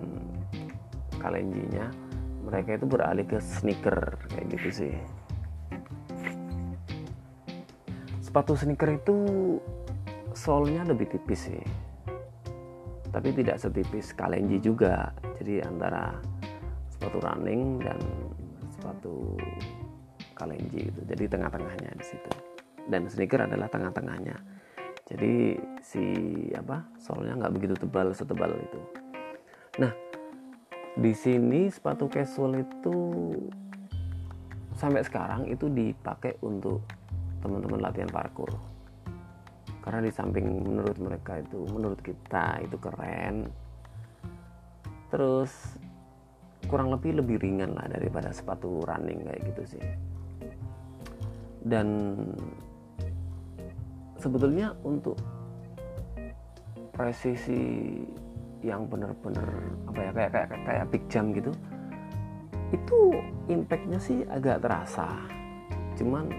kalenjinya 1.20 1.92
mereka 2.42 2.74
itu 2.80 2.86
beralih 2.88 3.26
ke 3.28 3.38
sneaker 3.38 4.18
kayak 4.32 4.46
gitu 4.56 4.68
sih. 4.72 4.94
Sepatu 8.18 8.56
sneaker 8.56 8.98
itu 8.98 9.16
solnya 10.32 10.82
lebih 10.88 11.12
tipis 11.12 11.52
sih. 11.52 11.62
Tapi 13.12 13.28
tidak 13.36 13.60
setipis 13.60 14.16
kalenji 14.16 14.56
juga 14.56 15.12
jadi 15.42 15.66
antara 15.66 16.14
sepatu 16.86 17.18
running 17.18 17.82
dan 17.82 17.98
sepatu 18.70 19.34
kalenji 20.38 20.86
itu 20.86 21.00
jadi 21.10 21.26
tengah-tengahnya 21.26 21.90
di 21.98 22.04
situ. 22.06 22.30
Dan 22.86 23.10
sneaker 23.10 23.50
adalah 23.50 23.66
tengah-tengahnya. 23.66 24.38
Jadi 25.10 25.58
si 25.82 26.04
apa 26.54 26.86
solnya 27.02 27.34
nggak 27.34 27.54
begitu 27.58 27.74
tebal 27.74 28.14
setebal 28.14 28.54
itu. 28.54 28.80
Nah 29.82 29.90
di 30.94 31.10
sini 31.10 31.66
sepatu 31.66 32.06
casual 32.06 32.62
itu 32.62 32.98
sampai 34.78 35.02
sekarang 35.02 35.50
itu 35.50 35.66
dipakai 35.66 36.38
untuk 36.46 36.86
teman-teman 37.42 37.82
latihan 37.82 38.10
parkour. 38.14 38.54
Karena 39.82 40.06
di 40.06 40.14
samping 40.14 40.46
menurut 40.62 40.94
mereka 41.02 41.42
itu 41.42 41.66
menurut 41.66 41.98
kita 41.98 42.62
itu 42.62 42.78
keren 42.78 43.50
terus 45.12 45.52
kurang 46.72 46.88
lebih 46.88 47.20
lebih 47.20 47.36
ringan 47.36 47.76
lah 47.76 47.84
daripada 47.84 48.32
sepatu 48.32 48.80
running 48.88 49.20
kayak 49.28 49.44
gitu 49.52 49.76
sih. 49.76 49.84
Dan 51.62 52.16
sebetulnya 54.16 54.72
untuk 54.80 55.20
presisi 56.96 57.60
yang 58.64 58.88
benar-benar 58.88 59.50
apa 59.90 60.00
ya 60.00 60.10
kayak 60.16 60.30
kayak 60.32 60.48
kayak 60.64 60.84
big 60.88 61.04
jump 61.12 61.34
gitu 61.36 61.52
itu 62.72 62.98
impactnya 63.52 64.00
sih 64.00 64.24
agak 64.32 64.64
terasa. 64.64 65.12
Cuman 66.00 66.32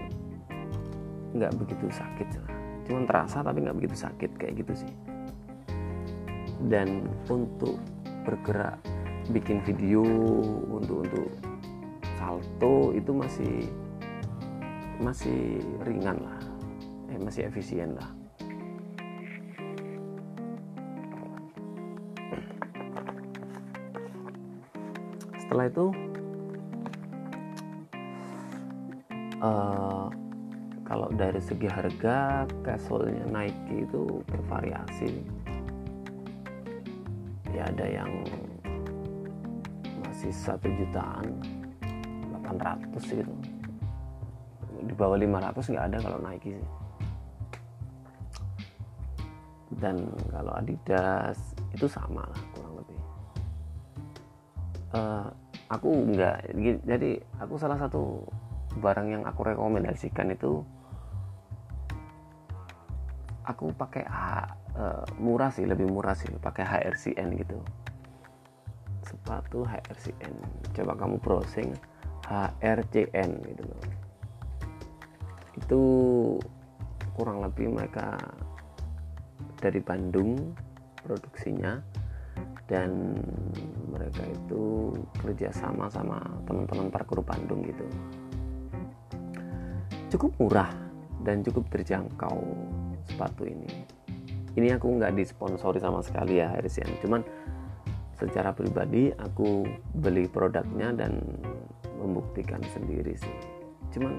nggak 1.30 1.54
begitu 1.62 1.86
sakit 1.94 2.42
cuman 2.84 3.08
terasa 3.08 3.40
tapi 3.40 3.64
nggak 3.64 3.76
begitu 3.80 3.96
sakit 3.96 4.30
kayak 4.34 4.66
gitu 4.66 4.82
sih. 4.82 4.92
Dan 6.64 7.06
untuk 7.30 7.76
bergerak 8.24 8.80
bikin 9.28 9.60
video 9.64 10.04
untuk 10.68 11.04
untuk 11.04 11.28
salto 12.16 12.92
itu 12.96 13.12
masih 13.12 13.54
masih 15.00 15.60
ringan 15.84 16.16
lah. 16.20 16.40
Eh, 17.12 17.20
masih 17.20 17.46
efisien 17.46 17.94
lah. 17.94 18.10
Setelah 25.38 25.70
itu 25.70 25.86
uh, 29.44 30.08
kalau 30.88 31.08
dari 31.14 31.38
segi 31.38 31.68
harga 31.68 32.48
casualnya 32.64 33.28
Nike 33.28 33.84
itu 33.86 34.24
bervariasi 34.26 35.43
ya 37.54 37.70
ada 37.70 37.86
yang 37.86 38.10
masih 40.02 40.34
satu 40.34 40.66
jutaan 40.74 41.38
800 42.42 42.98
gitu. 42.98 43.34
Di 44.84 44.94
bawah 44.98 45.16
500 45.16 45.70
nggak 45.72 45.86
ada 45.88 45.98
kalau 46.02 46.18
Nike 46.18 46.58
sih. 46.58 46.70
Dan 49.78 50.06
kalau 50.30 50.52
Adidas 50.58 51.38
itu 51.70 51.86
sama 51.86 52.26
lah 52.26 52.42
kurang 52.54 52.74
lebih. 52.82 53.00
Uh, 54.94 55.26
aku 55.70 55.88
nggak 56.14 56.36
jadi 56.86 57.10
aku 57.42 57.54
salah 57.58 57.78
satu 57.78 58.22
barang 58.78 59.08
yang 59.10 59.22
aku 59.22 59.46
rekomendasikan 59.46 60.34
itu 60.34 60.62
aku 63.46 63.70
pakai 63.76 64.04
uh, 64.78 65.06
murah 65.18 65.50
sih 65.50 65.66
lebih 65.66 65.86
murah 65.90 66.14
sih 66.14 66.30
pakai 66.38 66.64
HRCN 66.66 67.28
gitu. 67.38 67.58
Sepatu 69.04 69.62
HRCN 69.62 70.34
coba 70.74 70.92
kamu 70.98 71.16
browsing 71.22 71.70
HRCN 72.26 73.30
gitu 73.54 73.62
loh. 73.64 73.82
Itu 75.54 75.82
kurang 77.14 77.46
lebih 77.46 77.70
mereka 77.70 78.18
dari 79.62 79.78
Bandung 79.78 80.52
produksinya 81.04 81.78
dan 82.64 83.14
mereka 83.92 84.24
itu 84.24 84.90
kerjasama 85.20 85.86
sama 85.92 86.18
teman-teman 86.48 86.88
parkur 86.90 87.20
Bandung 87.22 87.62
gitu. 87.62 87.86
Cukup 90.10 90.32
murah 90.40 90.72
dan 91.22 91.44
cukup 91.44 91.68
terjangkau 91.70 92.40
sepatu 93.04 93.44
ini 93.44 93.83
ini 94.54 94.70
aku 94.70 94.86
nggak 94.86 95.14
disponsori 95.18 95.82
sama 95.82 96.00
sekali 96.02 96.38
ya 96.38 96.54
Harisian 96.54 96.90
cuman 97.02 97.22
secara 98.18 98.54
pribadi 98.54 99.10
aku 99.10 99.66
beli 99.98 100.30
produknya 100.30 100.94
dan 100.94 101.18
membuktikan 101.98 102.62
sendiri 102.70 103.14
sih. 103.18 103.36
Cuman 103.94 104.18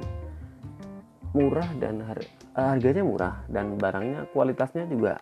murah 1.36 1.68
dan 1.80 2.00
har 2.04 2.20
harganya 2.56 3.04
murah 3.04 3.36
dan 3.52 3.76
barangnya 3.76 4.28
kualitasnya 4.32 4.88
juga 4.88 5.20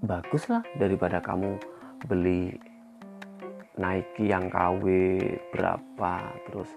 bagus 0.00 0.48
lah 0.48 0.64
daripada 0.80 1.20
kamu 1.20 1.60
beli 2.08 2.56
Nike 3.76 4.28
yang 4.28 4.48
KW 4.48 4.84
berapa 5.52 6.14
terus 6.48 6.68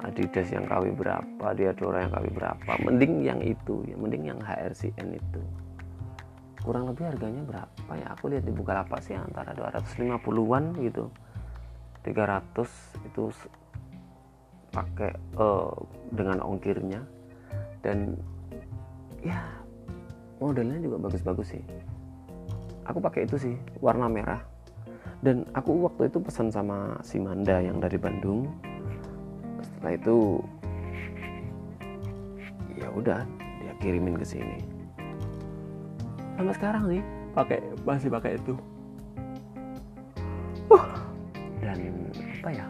Adidas 0.00 0.48
yang 0.52 0.68
KW 0.68 0.92
berapa 0.92 1.46
Diadora 1.56 2.04
yang 2.04 2.12
KW 2.12 2.26
berapa. 2.32 2.72
Mending 2.84 3.24
yang 3.24 3.40
itu 3.40 3.84
ya 3.88 3.96
mending 3.96 4.24
yang 4.32 4.40
HRCN 4.40 5.16
itu 5.16 5.40
kurang 6.64 6.88
lebih 6.88 7.04
harganya 7.12 7.44
berapa 7.44 7.92
ya? 7.92 8.16
Aku 8.16 8.32
lihat 8.32 8.48
di 8.48 8.52
Bukalapak 8.56 9.04
sih 9.04 9.12
antara 9.12 9.52
250-an 9.52 10.80
gitu. 10.80 11.12
300 12.00 13.04
itu 13.04 13.24
pakai 14.72 15.12
uh, 15.36 15.76
dengan 16.08 16.40
ongkirnya. 16.40 17.04
Dan 17.84 18.16
ya 19.20 19.44
modelnya 20.40 20.80
juga 20.80 20.96
bagus-bagus 21.04 21.52
sih. 21.52 21.64
Aku 22.88 22.98
pakai 23.00 23.28
itu 23.28 23.36
sih 23.36 23.54
warna 23.84 24.08
merah. 24.08 24.40
Dan 25.20 25.44
aku 25.52 25.84
waktu 25.84 26.08
itu 26.08 26.20
pesan 26.20 26.48
sama 26.48 26.96
si 27.04 27.20
Manda 27.20 27.60
yang 27.60 27.76
dari 27.80 28.00
Bandung. 28.00 28.48
Setelah 29.60 29.96
itu 29.96 30.16
ya 32.76 32.88
udah 32.92 33.20
dia 33.60 33.72
kirimin 33.80 34.16
ke 34.20 34.26
sini 34.26 34.73
sampai 36.36 36.54
sekarang 36.54 36.84
sih. 36.90 37.02
Pakai 37.34 37.58
masih 37.82 38.10
pakai 38.14 38.38
itu. 38.38 38.54
Uh, 40.70 40.86
dan 41.58 41.78
apa 42.42 42.50
ya? 42.54 42.66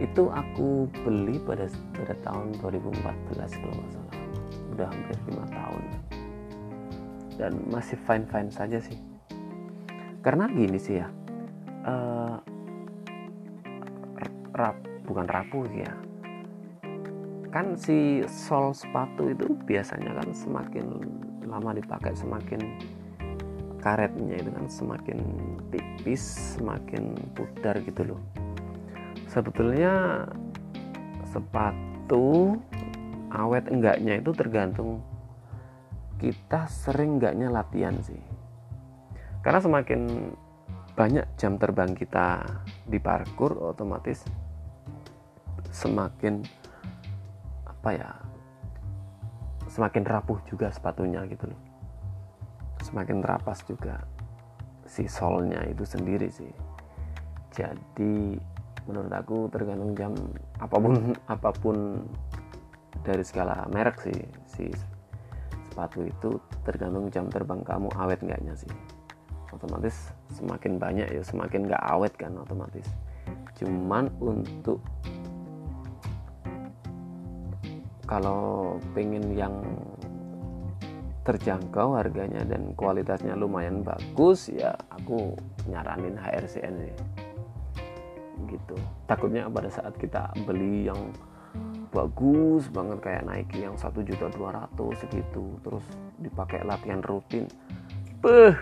Itu 0.00 0.32
aku 0.32 0.88
beli 1.04 1.36
pada 1.44 1.68
pada 1.92 2.14
tahun 2.24 2.56
2014 2.60 3.60
kalau 3.60 3.74
nggak 3.76 3.90
salah. 3.92 4.16
Udah 4.72 4.86
hampir 4.88 5.16
lima 5.28 5.46
tahun. 5.52 5.82
Dan 7.36 7.52
masih 7.68 8.00
fine 8.08 8.24
fine 8.28 8.48
saja 8.48 8.80
sih. 8.80 8.96
Karena 10.24 10.48
gini 10.48 10.80
sih 10.80 10.98
ya 10.98 11.08
uh, 11.86 12.36
rap 14.56 14.76
bukan 15.06 15.26
rapuh 15.30 15.64
sih 15.70 15.86
ya. 15.86 15.94
Kan 17.54 17.78
si 17.78 18.20
sol 18.28 18.76
sepatu 18.76 19.32
itu 19.32 19.56
biasanya 19.64 20.12
kan 20.20 20.28
semakin 20.34 20.86
lama 21.46 21.70
dipakai 21.72 22.12
semakin 22.12 22.60
karetnya 23.78 24.42
itu 24.42 24.50
kan 24.50 24.66
semakin 24.66 25.18
tipis 25.70 26.58
semakin 26.58 27.14
pudar 27.38 27.78
gitu 27.86 28.02
loh. 28.14 28.20
Sebetulnya 29.30 30.26
sepatu 31.30 32.58
awet 33.30 33.70
enggaknya 33.70 34.18
itu 34.18 34.34
tergantung 34.34 35.02
kita 36.18 36.66
sering 36.66 37.20
enggaknya 37.20 37.52
latihan 37.52 37.94
sih. 38.02 38.18
Karena 39.44 39.62
semakin 39.62 40.34
banyak 40.96 41.26
jam 41.36 41.60
terbang 41.60 41.92
kita 41.92 42.42
di 42.88 42.96
parkur 42.96 43.52
otomatis 43.70 44.24
semakin 45.70 46.40
apa 47.68 47.90
ya 47.92 48.10
semakin 49.76 50.08
rapuh 50.08 50.40
juga 50.48 50.72
sepatunya 50.72 51.20
gitu 51.28 51.52
loh. 51.52 51.60
Semakin 52.80 53.20
terapas 53.20 53.60
juga 53.68 54.00
si 54.88 55.04
solnya 55.04 55.60
itu 55.68 55.84
sendiri 55.84 56.32
sih. 56.32 56.48
Jadi 57.52 58.40
menurut 58.88 59.12
aku 59.12 59.52
tergantung 59.52 59.92
jam 59.92 60.16
apa 60.56 60.76
pun 60.80 61.12
apa 61.34 61.50
pun 61.52 61.76
dari 63.04 63.20
segala 63.20 63.68
merek 63.68 64.00
sih 64.00 64.16
si 64.48 64.64
sepatu 65.68 66.08
itu 66.08 66.40
tergantung 66.64 67.12
jam 67.12 67.28
terbang 67.28 67.60
kamu 67.60 67.92
awet 68.00 68.24
enggaknya 68.24 68.56
sih. 68.56 68.72
Otomatis 69.52 70.08
semakin 70.32 70.80
banyak 70.80 71.08
ya 71.12 71.20
semakin 71.20 71.68
nggak 71.68 71.84
awet 71.84 72.16
kan 72.16 72.32
otomatis. 72.40 72.88
Cuman 73.60 74.08
untuk 74.24 74.80
kalau 78.06 78.78
pengen 78.94 79.34
yang 79.34 79.54
terjangkau 81.26 81.98
harganya 81.98 82.46
dan 82.46 82.70
kualitasnya 82.78 83.34
lumayan 83.34 83.82
bagus 83.82 84.46
ya 84.46 84.78
aku 84.94 85.34
nyaranin 85.66 86.14
HRCN 86.14 86.74
sih. 86.86 86.96
Gitu. 88.46 88.76
Takutnya 89.10 89.50
pada 89.50 89.66
saat 89.66 89.98
kita 89.98 90.30
beli 90.46 90.86
yang 90.86 91.10
bagus 91.90 92.70
banget 92.70 93.02
kayak 93.02 93.26
Nike 93.26 93.66
yang 93.66 93.74
satu 93.74 94.06
juta 94.06 94.30
dua 94.30 94.54
ratus 94.54 95.02
segitu 95.02 95.56
terus 95.64 95.82
dipakai 96.20 96.60
latihan 96.62 97.02
rutin 97.02 97.50
beh 98.22 98.54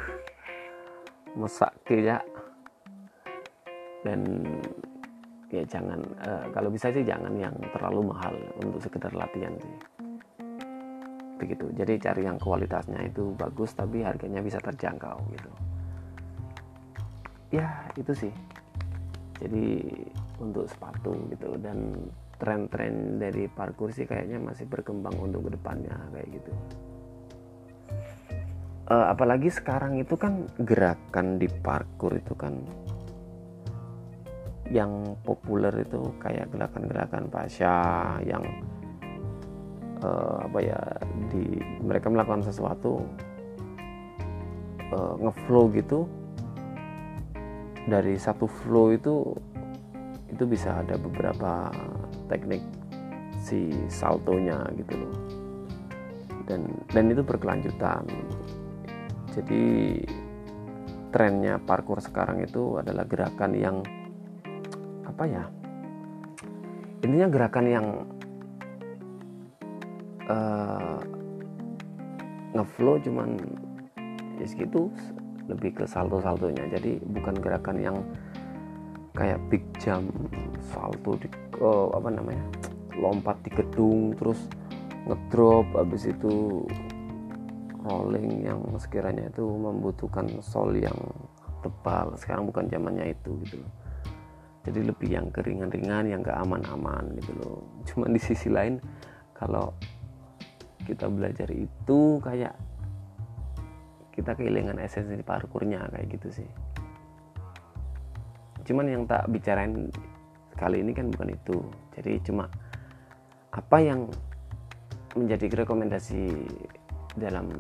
mesak 1.37 1.77
ya. 1.93 2.25
Dan 4.05 4.45
ya 5.55 5.65
jangan 5.71 6.01
uh, 6.27 6.47
kalau 6.51 6.69
bisa 6.69 6.91
sih 6.91 7.07
jangan 7.07 7.31
yang 7.39 7.55
terlalu 7.71 8.11
mahal 8.11 8.35
untuk 8.59 8.83
sekedar 8.83 9.15
latihan 9.15 9.55
sih. 9.63 9.77
Begitu. 11.39 11.71
Jadi 11.79 11.93
cari 12.03 12.23
yang 12.27 12.39
kualitasnya 12.39 12.99
itu 13.07 13.31
bagus 13.39 13.71
tapi 13.75 14.03
harganya 14.03 14.43
bisa 14.43 14.59
terjangkau 14.59 15.19
gitu. 15.31 15.51
Ya 17.55 17.87
itu 17.95 18.13
sih. 18.15 18.35
Jadi 19.39 19.83
untuk 20.43 20.67
sepatu 20.67 21.15
gitu. 21.31 21.55
Dan 21.63 22.11
tren-tren 22.39 23.23
dari 23.23 23.47
parkour 23.47 23.95
sih 23.95 24.07
kayaknya 24.11 24.43
masih 24.43 24.67
berkembang 24.67 25.15
untuk 25.23 25.47
ke 25.47 25.51
depannya 25.55 25.95
kayak 26.11 26.29
gitu. 26.35 26.53
Uh, 28.85 29.09
apalagi 29.09 29.49
sekarang 29.49 29.97
itu 29.97 30.13
kan 30.13 30.45
gerakan 30.61 31.41
di 31.41 31.49
parkour 31.49 32.21
itu 32.21 32.37
kan 32.37 32.53
yang 34.75 35.15
populer 35.23 35.71
itu 35.87 36.03
kayak 36.19 36.51
gerakan-gerakan 36.51 37.31
pasca 37.31 38.19
yang 38.27 38.43
uh, 40.03 40.51
apa 40.51 40.59
ya 40.59 40.81
di 41.31 41.63
mereka 41.79 42.11
melakukan 42.11 42.43
sesuatu 42.43 43.07
uh, 44.91 45.15
ngeflow 45.23 45.71
gitu 45.79 46.11
dari 47.87 48.19
satu 48.19 48.51
flow 48.51 48.91
itu 48.91 49.31
itu 50.35 50.43
bisa 50.43 50.83
ada 50.83 50.99
beberapa 50.99 51.71
teknik 52.27 52.67
si 53.39 53.71
saltonya 53.87 54.59
gitu 54.75 54.99
loh. 54.99 55.15
Dan 56.51 56.67
dan 56.91 57.15
itu 57.15 57.23
berkelanjutan. 57.23 58.03
Jadi 59.31 59.63
trennya 61.15 61.63
parkour 61.63 62.03
sekarang 62.03 62.43
itu 62.43 62.83
adalah 62.83 63.07
gerakan 63.07 63.53
yang 63.55 63.79
apa 65.15 65.31
ya? 65.31 65.47
Intinya 67.07 67.31
gerakan 67.31 67.67
yang 67.71 67.87
uh, 70.27 70.99
ngeflow 72.59 72.99
cuman 72.99 73.39
ya 74.43 74.47
segitu 74.51 74.91
lebih 75.47 75.79
ke 75.79 75.85
salto-saltonya. 75.87 76.67
Jadi 76.67 76.99
bukan 77.15 77.39
gerakan 77.39 77.79
yang 77.79 77.97
kayak 79.15 79.39
big 79.47 79.63
jump 79.79 80.11
salto 80.75 81.15
di 81.15 81.31
uh, 81.63 81.95
apa 81.95 82.11
namanya 82.11 82.43
lompat 82.99 83.39
di 83.47 83.55
gedung 83.55 84.19
terus 84.19 84.51
ngedrop 85.07 85.71
habis 85.79 86.11
itu 86.11 86.67
rolling 87.87 88.43
yang 88.43 88.59
sekiranya 88.83 89.31
itu 89.31 89.47
membutuhkan 89.47 90.27
sol 90.43 90.75
yang 90.75 90.99
tebal. 91.63 92.19
Sekarang 92.19 92.51
bukan 92.51 92.67
zamannya 92.67 93.15
itu 93.15 93.39
gitu 93.47 93.63
loh 93.63 93.84
jadi 94.65 94.81
lebih 94.81 95.13
yang 95.13 95.29
keringan-ringan 95.29 96.09
yang 96.09 96.21
gak 96.25 96.41
aman-aman 96.41 97.13
gitu 97.21 97.33
loh. 97.37 97.61
Cuman 97.85 98.17
di 98.17 98.21
sisi 98.21 98.49
lain 98.49 98.81
kalau 99.37 99.77
kita 100.89 101.05
belajar 101.09 101.53
itu 101.53 102.17
kayak 102.25 102.57
kita 104.17 104.33
kehilangan 104.33 104.81
esensi 104.81 105.21
parkurnya 105.21 105.85
kayak 105.93 106.17
gitu 106.17 106.29
sih. 106.41 106.51
Cuman 108.65 108.89
yang 108.89 109.03
tak 109.05 109.29
bicarain 109.29 109.93
kali 110.57 110.81
ini 110.81 110.97
kan 110.97 111.13
bukan 111.13 111.37
itu. 111.37 111.61
Jadi 111.93 112.25
cuma 112.25 112.49
apa 113.53 113.79
yang 113.85 114.09
menjadi 115.13 115.63
rekomendasi 115.63 116.31
dalam 117.21 117.53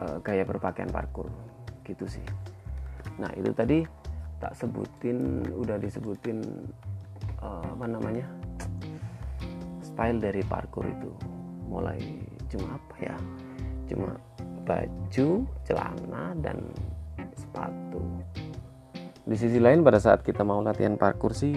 uh, 0.00 0.16
gaya 0.24 0.48
berpakaian 0.48 0.88
parkur? 0.88 1.28
Gitu 1.84 2.08
sih. 2.08 2.24
Nah 3.20 3.28
itu 3.36 3.52
tadi 3.52 3.84
tak 4.42 4.52
sebutin 4.58 5.44
udah 5.54 5.76
disebutin 5.78 6.42
uh, 7.40 7.64
apa 7.74 7.86
namanya 7.86 8.26
style 9.82 10.18
dari 10.18 10.42
parkur 10.46 10.84
itu. 10.86 11.10
Mulai 11.70 12.00
cuma 12.50 12.76
apa 12.76 12.94
ya? 13.00 13.16
Cuma 13.90 14.16
baju 14.64 15.28
celana 15.64 16.24
dan 16.40 16.58
sepatu. 17.36 18.02
Di 19.24 19.36
sisi 19.38 19.56
lain 19.56 19.80
pada 19.80 19.96
saat 19.96 20.20
kita 20.20 20.44
mau 20.44 20.60
latihan 20.60 21.00
parkur 21.00 21.32
sih 21.32 21.56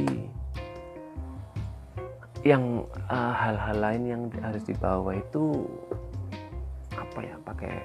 yang 2.48 2.88
uh, 3.12 3.34
hal-hal 3.36 3.76
lain 3.76 4.04
yang 4.08 4.22
harus 4.40 4.64
dibawa 4.64 5.12
itu 5.20 5.68
apa 6.96 7.20
ya 7.20 7.36
pakai 7.44 7.76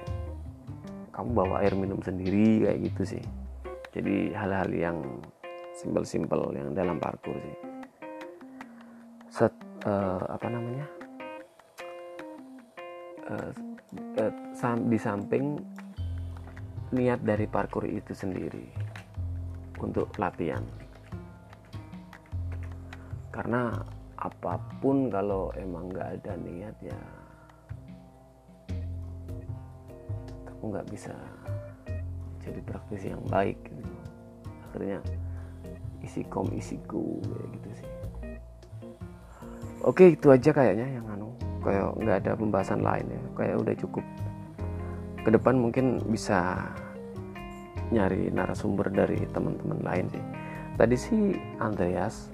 kamu 1.11 1.29
bawa 1.35 1.55
air 1.65 1.75
minum 1.75 1.99
sendiri 1.99 2.63
kayak 2.63 2.79
gitu 2.87 3.17
sih 3.17 3.23
jadi 3.93 4.33
hal-hal 4.33 4.69
yang 4.73 4.97
simpel-simpel 5.77 6.49
yang 6.57 6.73
dalam 6.73 6.97
parkur 6.97 7.37
sih. 7.37 7.57
Set 9.29 9.53
uh, 9.85 10.21
apa 10.33 10.47
namanya? 10.49 10.87
Uh, 13.23 13.49
di 14.89 14.99
samping 14.99 15.61
niat 16.93 17.21
dari 17.21 17.45
parkur 17.45 17.85
itu 17.85 18.17
sendiri 18.17 18.65
untuk 19.77 20.09
latihan. 20.17 20.65
Karena 23.29 23.73
apa 24.23 24.55
pun 24.81 25.09
kalau 25.13 25.53
emang 25.59 25.89
nggak 25.91 26.09
ada 26.21 26.33
niat 26.39 26.75
ya 26.79 26.99
kamu 30.47 30.63
nggak 30.71 30.87
bisa 30.87 31.11
jadi 32.43 32.59
praktisi 32.63 33.07
yang 33.11 33.23
baik 33.31 33.59
gitu. 33.71 33.95
akhirnya 34.69 34.99
isi 36.03 36.21
kom 36.27 36.51
isiku 36.51 37.23
kayak 37.23 37.47
gitu 37.55 37.69
sih. 37.79 37.89
Oke 39.83 40.15
itu 40.15 40.27
aja 40.31 40.51
kayaknya 40.51 40.87
yang 40.99 41.05
anu 41.11 41.31
kayak 41.63 41.95
nggak 41.99 42.17
ada 42.23 42.31
pembahasan 42.35 42.81
lain 42.83 43.07
ya. 43.07 43.21
Kayak 43.35 43.55
udah 43.63 43.75
cukup. 43.79 44.05
Ke 45.23 45.29
depan 45.31 45.55
mungkin 45.55 46.03
bisa 46.11 46.67
nyari 47.91 48.27
narasumber 48.33 48.91
dari 48.91 49.23
teman-teman 49.31 49.79
lain 49.83 50.05
sih. 50.11 50.23
Tadi 50.75 50.95
sih 50.97 51.21
Andreas 51.61 52.27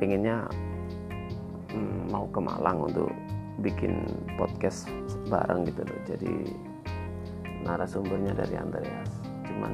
pengennya 0.00 0.48
hmm, 1.70 2.10
mau 2.10 2.26
ke 2.32 2.40
Malang 2.42 2.90
untuk 2.90 3.12
bikin 3.62 4.02
podcast 4.34 4.90
bareng 5.30 5.68
gitu 5.68 5.86
loh. 5.86 6.00
Jadi 6.08 6.34
narasumbernya 7.62 8.34
dari 8.34 8.54
Andreas. 8.58 9.10
Cuman 9.46 9.72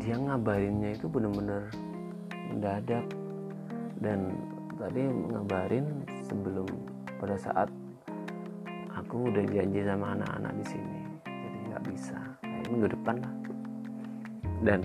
dia 0.00 0.16
ngabarinnya 0.16 0.96
itu 0.96 1.06
bener-bener 1.08 1.68
mendadak. 2.52 3.04
Dan 4.02 4.34
tadi 4.74 5.06
ngabarin 5.06 5.86
sebelum 6.26 6.66
pada 7.22 7.38
saat 7.38 7.68
aku 8.90 9.30
udah 9.30 9.44
janji 9.46 9.80
sama 9.86 10.18
anak-anak 10.18 10.52
di 10.58 10.64
sini. 10.66 11.00
Jadi 11.22 11.58
nggak 11.70 11.84
bisa. 11.86 12.18
Kayak 12.42 12.68
minggu 12.68 12.88
depan 12.90 13.16
lah. 13.22 13.34
Dan 14.62 14.80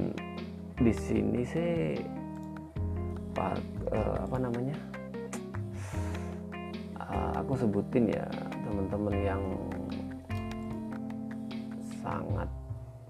di 0.78 0.94
sini 0.94 1.42
sih 1.42 1.98
uh, 3.38 4.18
apa 4.22 4.38
namanya? 4.38 4.78
Uh, 6.98 7.32
aku 7.42 7.58
sebutin 7.58 8.12
ya 8.14 8.26
teman-teman 8.68 9.16
yang 9.26 9.42
sangat. 12.08 12.50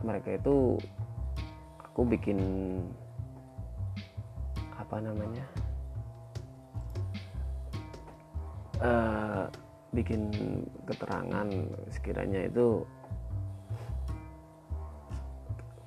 Mereka 0.01 0.29
itu 0.41 0.81
aku 1.81 2.01
bikin 2.05 2.39
apa 4.77 5.01
namanya 5.01 5.45
uh, 8.81 9.49
bikin 9.89 10.29
keterangan 10.85 11.49
sekiranya 11.89 12.45
itu 12.45 12.85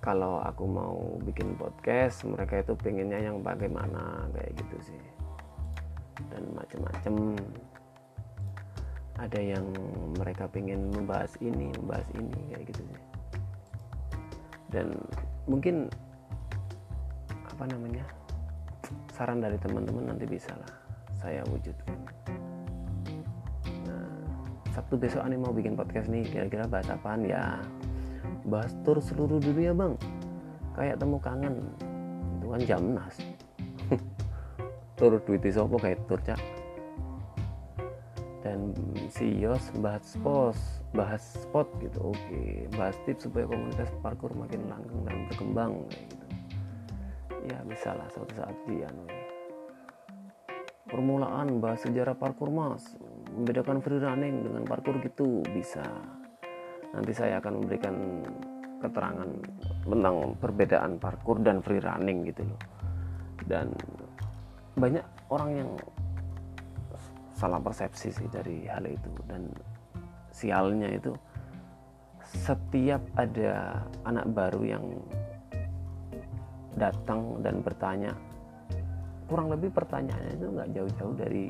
kalau 0.03 0.41
aku 0.43 0.65
mau 0.65 0.97
bikin 1.23 1.55
podcast 1.55 2.25
mereka 2.25 2.65
itu 2.65 2.73
pengennya 2.75 3.31
yang 3.31 3.45
bagaimana 3.45 4.27
kayak 4.33 4.57
gitu 4.57 4.77
sih. 4.91 5.05
Dan 6.33 6.53
macam-macam 6.57 7.37
ada 9.21 9.37
yang 9.37 9.69
mereka 10.17 10.49
pengen 10.49 10.89
membahas 10.97 11.37
ini 11.45 11.69
membahas 11.77 12.09
ini 12.17 12.41
kayak 12.49 12.65
gitu. 12.73 12.83
Dan 14.73 14.97
mungkin 15.45 15.93
apa 17.45 17.69
namanya 17.69 18.05
saran 19.13 19.45
dari 19.45 19.61
teman-teman 19.61 20.17
nanti 20.17 20.25
bisa 20.25 20.57
lah 20.57 20.73
saya 21.21 21.45
wujudkan. 21.53 22.01
Sabtu 24.71 24.95
besok 24.97 25.27
aneh 25.27 25.35
mau 25.35 25.51
bikin 25.51 25.75
podcast 25.75 26.07
nih 26.09 26.25
kira-kira 26.25 26.65
bahas 26.65 26.89
apaan? 26.89 27.27
Ya 27.27 27.61
bahas 28.49 28.73
tur 28.87 29.03
seluruh 29.03 29.43
dunia 29.43 29.77
bang. 29.77 29.99
Kayak 30.73 30.97
temu 31.03 31.21
kangen. 31.21 31.61
Itu 32.41 32.47
kan 32.49 32.63
jamnas 32.65 33.17
tur 34.99 35.21
duit 35.21 35.45
sopo 35.53 35.77
kayak 35.77 36.01
tur 36.09 36.23
cak 36.25 36.60
dan 38.41 38.73
si 39.13 39.41
Yos 39.41 39.73
bahas 39.85 40.17
pos 40.25 40.57
bahas 40.97 41.21
spot 41.21 41.69
gitu. 41.85 42.13
Oke 42.13 42.67
bahas 42.75 42.97
tips 43.05 43.29
supaya 43.29 43.45
komunitas 43.49 43.93
parkour 44.01 44.33
makin 44.33 44.65
langgeng 44.69 45.01
dan 45.05 45.17
berkembang 45.29 45.73
gitu. 45.93 46.27
Ya 47.49 47.59
bisa 47.65 47.97
lah 47.97 48.09
suatu 48.13 48.33
saat 48.37 48.57
di 48.69 48.85
anu 48.85 49.05
permulaan 50.91 51.63
bahas 51.63 51.87
sejarah 51.87 52.19
parkour 52.19 52.51
mas. 52.51 52.99
Membedakan 53.31 53.79
free 53.79 54.03
running 54.03 54.43
dengan 54.43 54.67
parkour 54.67 54.99
gitu 54.99 55.41
bisa. 55.55 55.87
Nanti 56.91 57.15
saya 57.15 57.39
akan 57.39 57.63
memberikan 57.63 58.27
keterangan 58.83 59.31
tentang 59.87 60.35
perbedaan 60.43 60.99
parkour 60.99 61.39
dan 61.39 61.63
free 61.63 61.79
running 61.79 62.27
gitu 62.27 62.43
loh. 62.43 62.61
Dan 63.47 63.71
banyak 64.75 65.07
orang 65.31 65.51
yang 65.55 65.71
salah 67.41 67.57
persepsi 67.57 68.13
sih 68.13 68.29
dari 68.29 68.69
hal 68.69 68.85
itu. 68.85 69.09
Dan 69.25 69.49
sialnya 70.29 70.93
itu 70.93 71.17
setiap 72.21 73.01
ada 73.17 73.81
anak 74.05 74.29
baru 74.37 74.63
yang 74.63 74.85
datang 76.77 77.41
dan 77.41 77.65
bertanya 77.65 78.13
kurang 79.27 79.49
lebih 79.49 79.73
pertanyaannya 79.73 80.37
itu 80.37 80.47
nggak 80.53 80.69
jauh-jauh 80.77 81.15
dari 81.17 81.45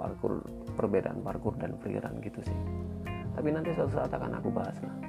parkour 0.00 0.40
perbedaan 0.74 1.20
parkour 1.20 1.52
dan 1.60 1.76
freerun 1.76 2.16
gitu 2.24 2.40
sih. 2.40 2.58
Tapi 3.36 3.48
nanti 3.52 3.76
suatu 3.76 4.00
saat 4.00 4.10
akan 4.10 4.40
aku 4.40 4.48
bahas 4.48 4.74
lah 4.80 5.00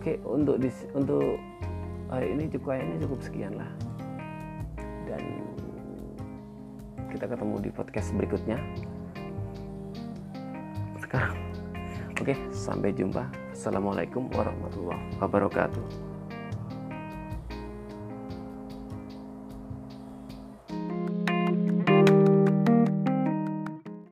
oke 0.00 0.16
untuk 0.24 0.56
dis, 0.56 0.88
untuk 0.96 1.36
hari 2.08 2.32
ini 2.32 2.48
cukup 2.48 2.72
kayaknya 2.72 2.96
cukup 3.04 3.20
sekian 3.20 3.52
lah. 3.60 3.68
Dan 5.04 5.22
kita 7.10 7.26
ketemu 7.26 7.54
di 7.58 7.70
podcast 7.74 8.14
berikutnya. 8.14 8.58
Sekarang. 11.02 11.34
Oke 12.20 12.36
sampai 12.54 12.94
jumpa. 12.94 13.26
Assalamualaikum 13.50 14.30
warahmatullahi 14.32 15.18
wabarakatuh 15.18 16.09